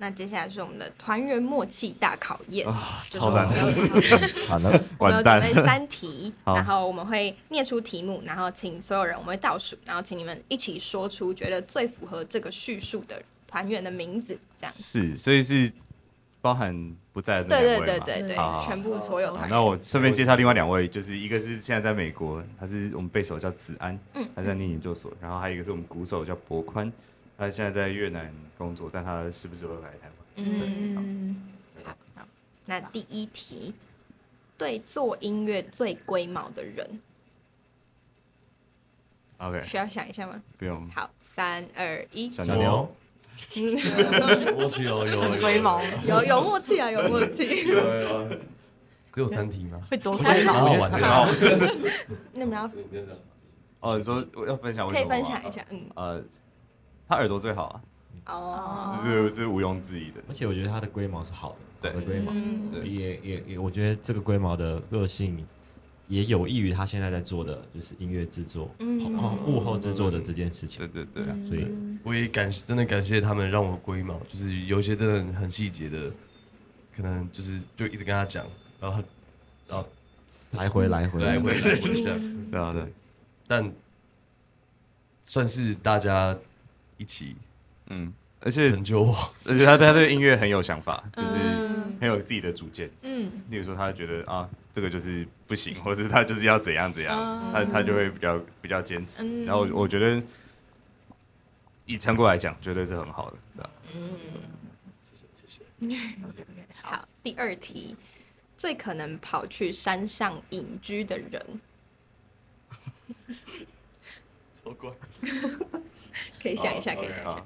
[0.00, 14.72] 那接下来是我们的团员默契大考验，啊，超难我们有好了，我们有 准备三题，然后我们会念出题目，然后请所有人我们会倒数，然后请你们一起说出觉得最符合这个叙述的团员的名字，这样。
[14.72, 15.72] 是，所以是
[16.40, 18.04] 包含不在的那对对两位嘛。
[18.04, 19.50] 对对对好，全部所有团员。
[19.50, 24.28] 好那我顺便介绍另外两位，就是一个是现在在美国，他是我们贝手叫子安，嗯。
[24.34, 26.92] 他在念研究所，然后还有一个是我们鼓手叫博宽，
[27.36, 30.12] 他现在在越南工作，但他时不时会回来台湾。
[30.36, 31.50] 嗯，
[31.82, 32.28] 好，好。
[32.64, 33.74] 那第一题，
[34.56, 37.00] 对做音乐最龟毛的人
[39.38, 40.40] ，OK，需要想一下吗？
[40.56, 42.94] 不用，好，三二一，小小牛，
[43.56, 47.64] 嗯默契哦，有龟毛，有有默契啊，有默契。
[49.14, 49.80] 只有三题吗？
[49.90, 50.52] 会多龟毛。
[50.52, 50.98] 蛮好玩的。
[51.08, 51.26] 好
[52.32, 52.70] 那你们要
[53.80, 56.22] 哦，你说我要分享为可以分享一下，嗯，呃，
[57.08, 57.82] 他耳朵最好
[58.24, 60.20] 啊，哦，这是这是毋庸置疑的。
[60.28, 62.32] 而且我觉得他的龟毛是好的，对好的龟毛，
[62.72, 65.44] 对也也也，我觉得这个龟毛的个性
[66.08, 69.16] 也有益于他现在在做的就是音乐制作，嗯。
[69.16, 70.86] 后幕后制作的这件事情。
[70.88, 71.04] 对。
[71.04, 71.66] 对对，所以
[72.02, 76.10] 我也感真的感谢他们让我龟毛，就是有一些真的很细节的，
[76.96, 78.46] 可能就是就一直跟他讲，
[78.80, 79.08] 然后他
[79.68, 79.88] 然后
[80.52, 82.86] 来回来回来回来回这样，对啊对，
[83.46, 83.72] 但
[85.24, 86.34] 算是大家
[86.96, 87.36] 一起
[87.88, 88.10] 嗯，
[88.40, 89.14] 而且成就我。
[89.46, 92.90] 而且他他对音乐很有想法， 就是嗯很有自己的主见。
[93.02, 99.24] 嗯例如说，他觉得啊，这个就是不行，或者他就是要怎样怎样，啊他他就会比较比较坚持。
[99.24, 100.22] 嗯然后我觉得
[101.86, 103.70] 以成果来讲，绝对是很好的，对吧？
[106.82, 107.96] 好，第二题，
[108.56, 111.60] 最可能跑去山上隐居的人，
[114.52, 114.90] 超怪，
[116.42, 117.44] 可以想一下，可以想一下。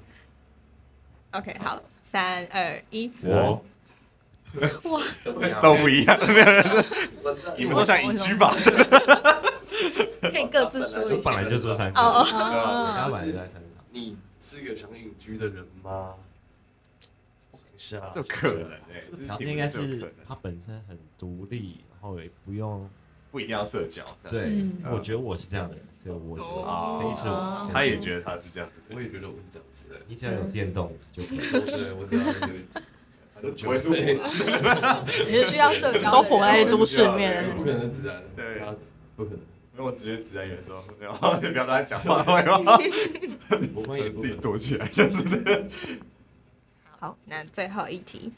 [1.33, 3.65] OK，好，三二一，我？
[4.83, 5.01] 哇，
[5.61, 6.85] 都不一样，没有人，
[7.57, 8.53] 你们都想隐居吧？
[10.21, 11.15] 可以各自说一下。
[11.15, 13.61] 就本来就做三哦哦，他本来就在山上。
[13.89, 16.13] 你是个想隐居的人吗？
[17.77, 18.71] 想一下，这可能。
[18.93, 22.87] 哎，这条件应该是有可能他本身很独立，然后也不用
[23.33, 24.47] 不一定要社交，这样。
[24.47, 26.99] 对嗯，我觉得我是这样的人，所以我觉哦。
[27.01, 27.69] 得可以是我。
[27.73, 28.79] 他也觉得他是这样子。
[28.87, 29.95] 的我也觉得我是这样子的。
[30.07, 31.37] 你只要有电动就可以。
[31.39, 32.25] 对，我知道
[33.41, 33.95] 有，不会是我，
[35.27, 38.75] 你是需要社交的人，都活在都市里面不可能是自然，对他
[39.15, 39.39] 不可能，
[39.73, 42.77] 因为我直接自然有时候，然后就不要跟他讲话，会吗？
[43.73, 44.35] 我们也不自己。
[44.35, 45.67] 躲起来，这样子的。
[46.99, 48.31] 好，那最后一题，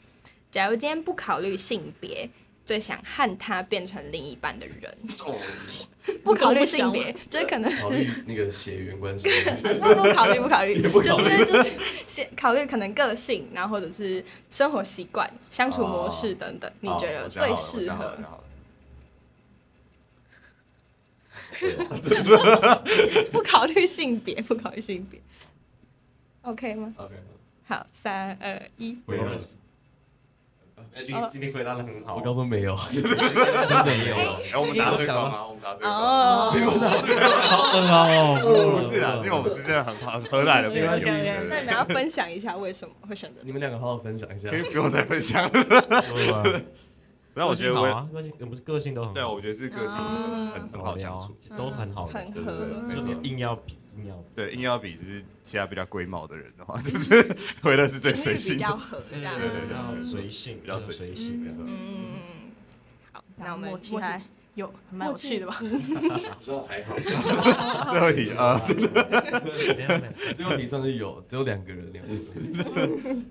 [0.50, 2.30] 假如今天不考虑性别，
[2.66, 4.92] 最想和他变成另一半的人，
[5.24, 5.38] 哦
[6.22, 9.28] 不考虑性别，就是可能是那个血缘关系，
[9.80, 11.72] 不不考虑 不考虑，考虑就是就是
[12.06, 18.18] 先考虑可能个性，然后或者是生活习惯、相处模式等等，你觉得最适合？
[23.32, 25.20] 不考虑性别，不考虑性别
[26.42, 27.14] ，OK 吗？OK，
[27.66, 28.98] 好，三二一。
[30.94, 34.16] 哎，今今天回答的很好，我刚说没有， 真的没有，
[34.50, 35.46] 然后我们答对方吗？
[35.46, 35.92] 我们答对方。
[35.92, 36.50] 哦，
[37.72, 44.48] 很好哦，不是啊，因为我们是真的很很合来的，没关系那你们要分享一下为什么会选择你们两个好好分享一下。
[44.50, 44.56] 可。
[44.56, 45.48] 以不用再分享。
[47.34, 52.66] 然后我觉得我，个性我们个性都很好，对，我觉得是个性嗯很很好相处。，都很好，很合。
[52.94, 54.24] 就是硬要比硬要比。
[54.34, 58.62] 对，硬要比就是其他比较龟毛的人的话， 就是回乐是最随性的。
[58.62, 59.38] 较合这样。
[59.38, 62.52] 对对对比较随性，比较随随性没错嗯，
[63.12, 64.22] 好，那我们默契还
[64.54, 65.52] 有蛮有趣的吧？
[65.52, 65.62] 好
[66.40, 66.96] 像 还好，
[67.90, 72.12] 最后一题啊，真的最后题算是有，只有两个人，两个
[72.80, 73.26] 人。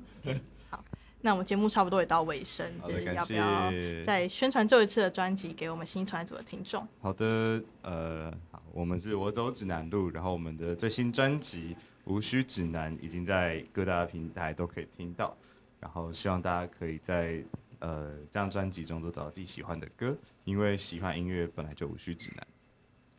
[1.26, 3.71] 那我们节目差不多也到尾声，好的，就是要不要。
[4.05, 6.88] 再宣传最后一次的专辑给我们新一传组的听众？
[7.01, 11.73] 好的，呃，好，我们是我走指南路，然后我们的最新专辑
[12.03, 15.36] 《无需指南》已经在各大平台都可以听到，
[15.80, 17.43] 然后希望大家可以在
[17.80, 22.45] 呃这张专辑中都找到自己喜欢的歌，因为喜欢音乐本来就无需指南。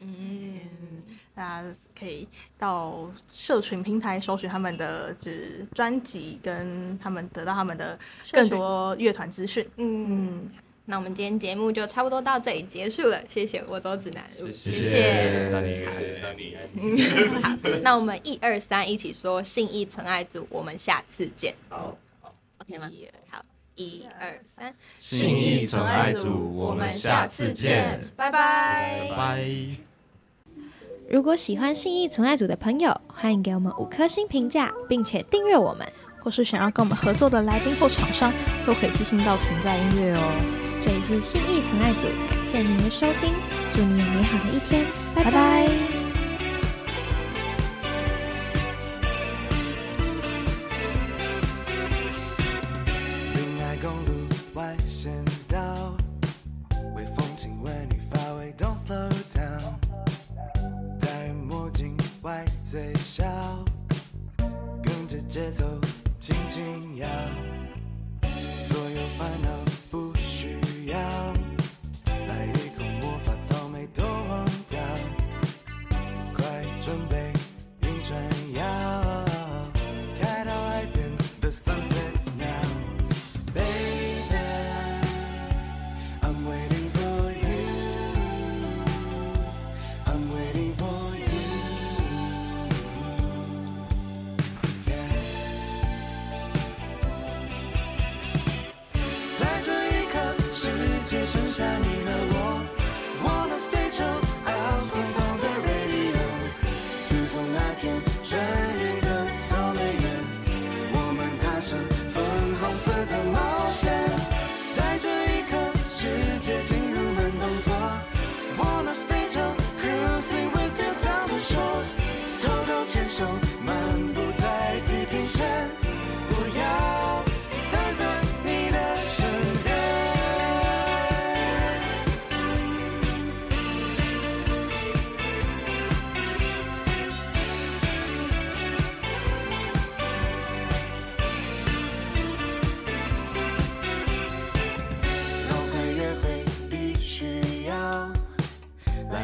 [0.00, 0.60] 嗯，
[1.34, 2.28] 大家可以
[2.58, 7.98] 到社群平台搜寻他们的就是专辑，跟他们得到他们的
[8.32, 9.66] 更多乐团资讯。
[9.76, 10.50] 嗯，嗯，
[10.84, 16.56] 那我们今天节目就差不多到这里结束了，谢谢我走指南路，谢谢谢三谢谢三你。
[16.76, 21.54] 嗯好，那我们一二三一起说信义纯爱组，我们下次见。
[21.68, 21.96] 好
[22.58, 22.90] ，OK 吗？
[23.30, 23.42] 好，
[23.74, 29.08] 一二三，信义纯爱组我们下次见，拜拜。
[29.16, 29.85] 拜。
[31.08, 35.86] 如果喜欢信义存爱组的朋友，欢迎给我们五颗星评价，并且订阅我们。
[36.18, 38.32] 或是想要跟我们合作的来宾或厂商，
[38.66, 40.20] 都可以寄信到存在音乐哦。
[40.80, 43.32] 这里是信义存爱组，感谢您的收听，
[43.72, 44.84] 祝你有美好的一天，
[45.14, 45.95] 拜拜滨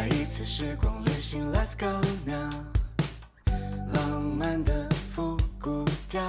[0.02, 2.52] 来一次时光旅行，Let's go now。
[3.94, 6.22] 浪漫的复古调，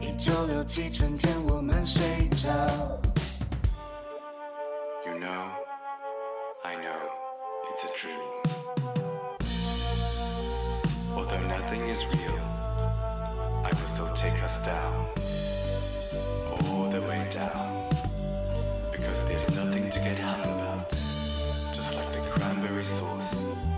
[0.00, 2.48] 一九六七春天我们睡着。
[5.06, 5.50] You know,
[6.64, 7.00] I know,
[7.70, 8.20] it's a dream.
[11.14, 12.38] Although nothing is real,
[13.64, 15.08] I will still take us down,
[16.60, 17.86] all the way down.
[18.92, 20.99] Because there's nothing to get hung about, just like
[22.81, 23.70] resource.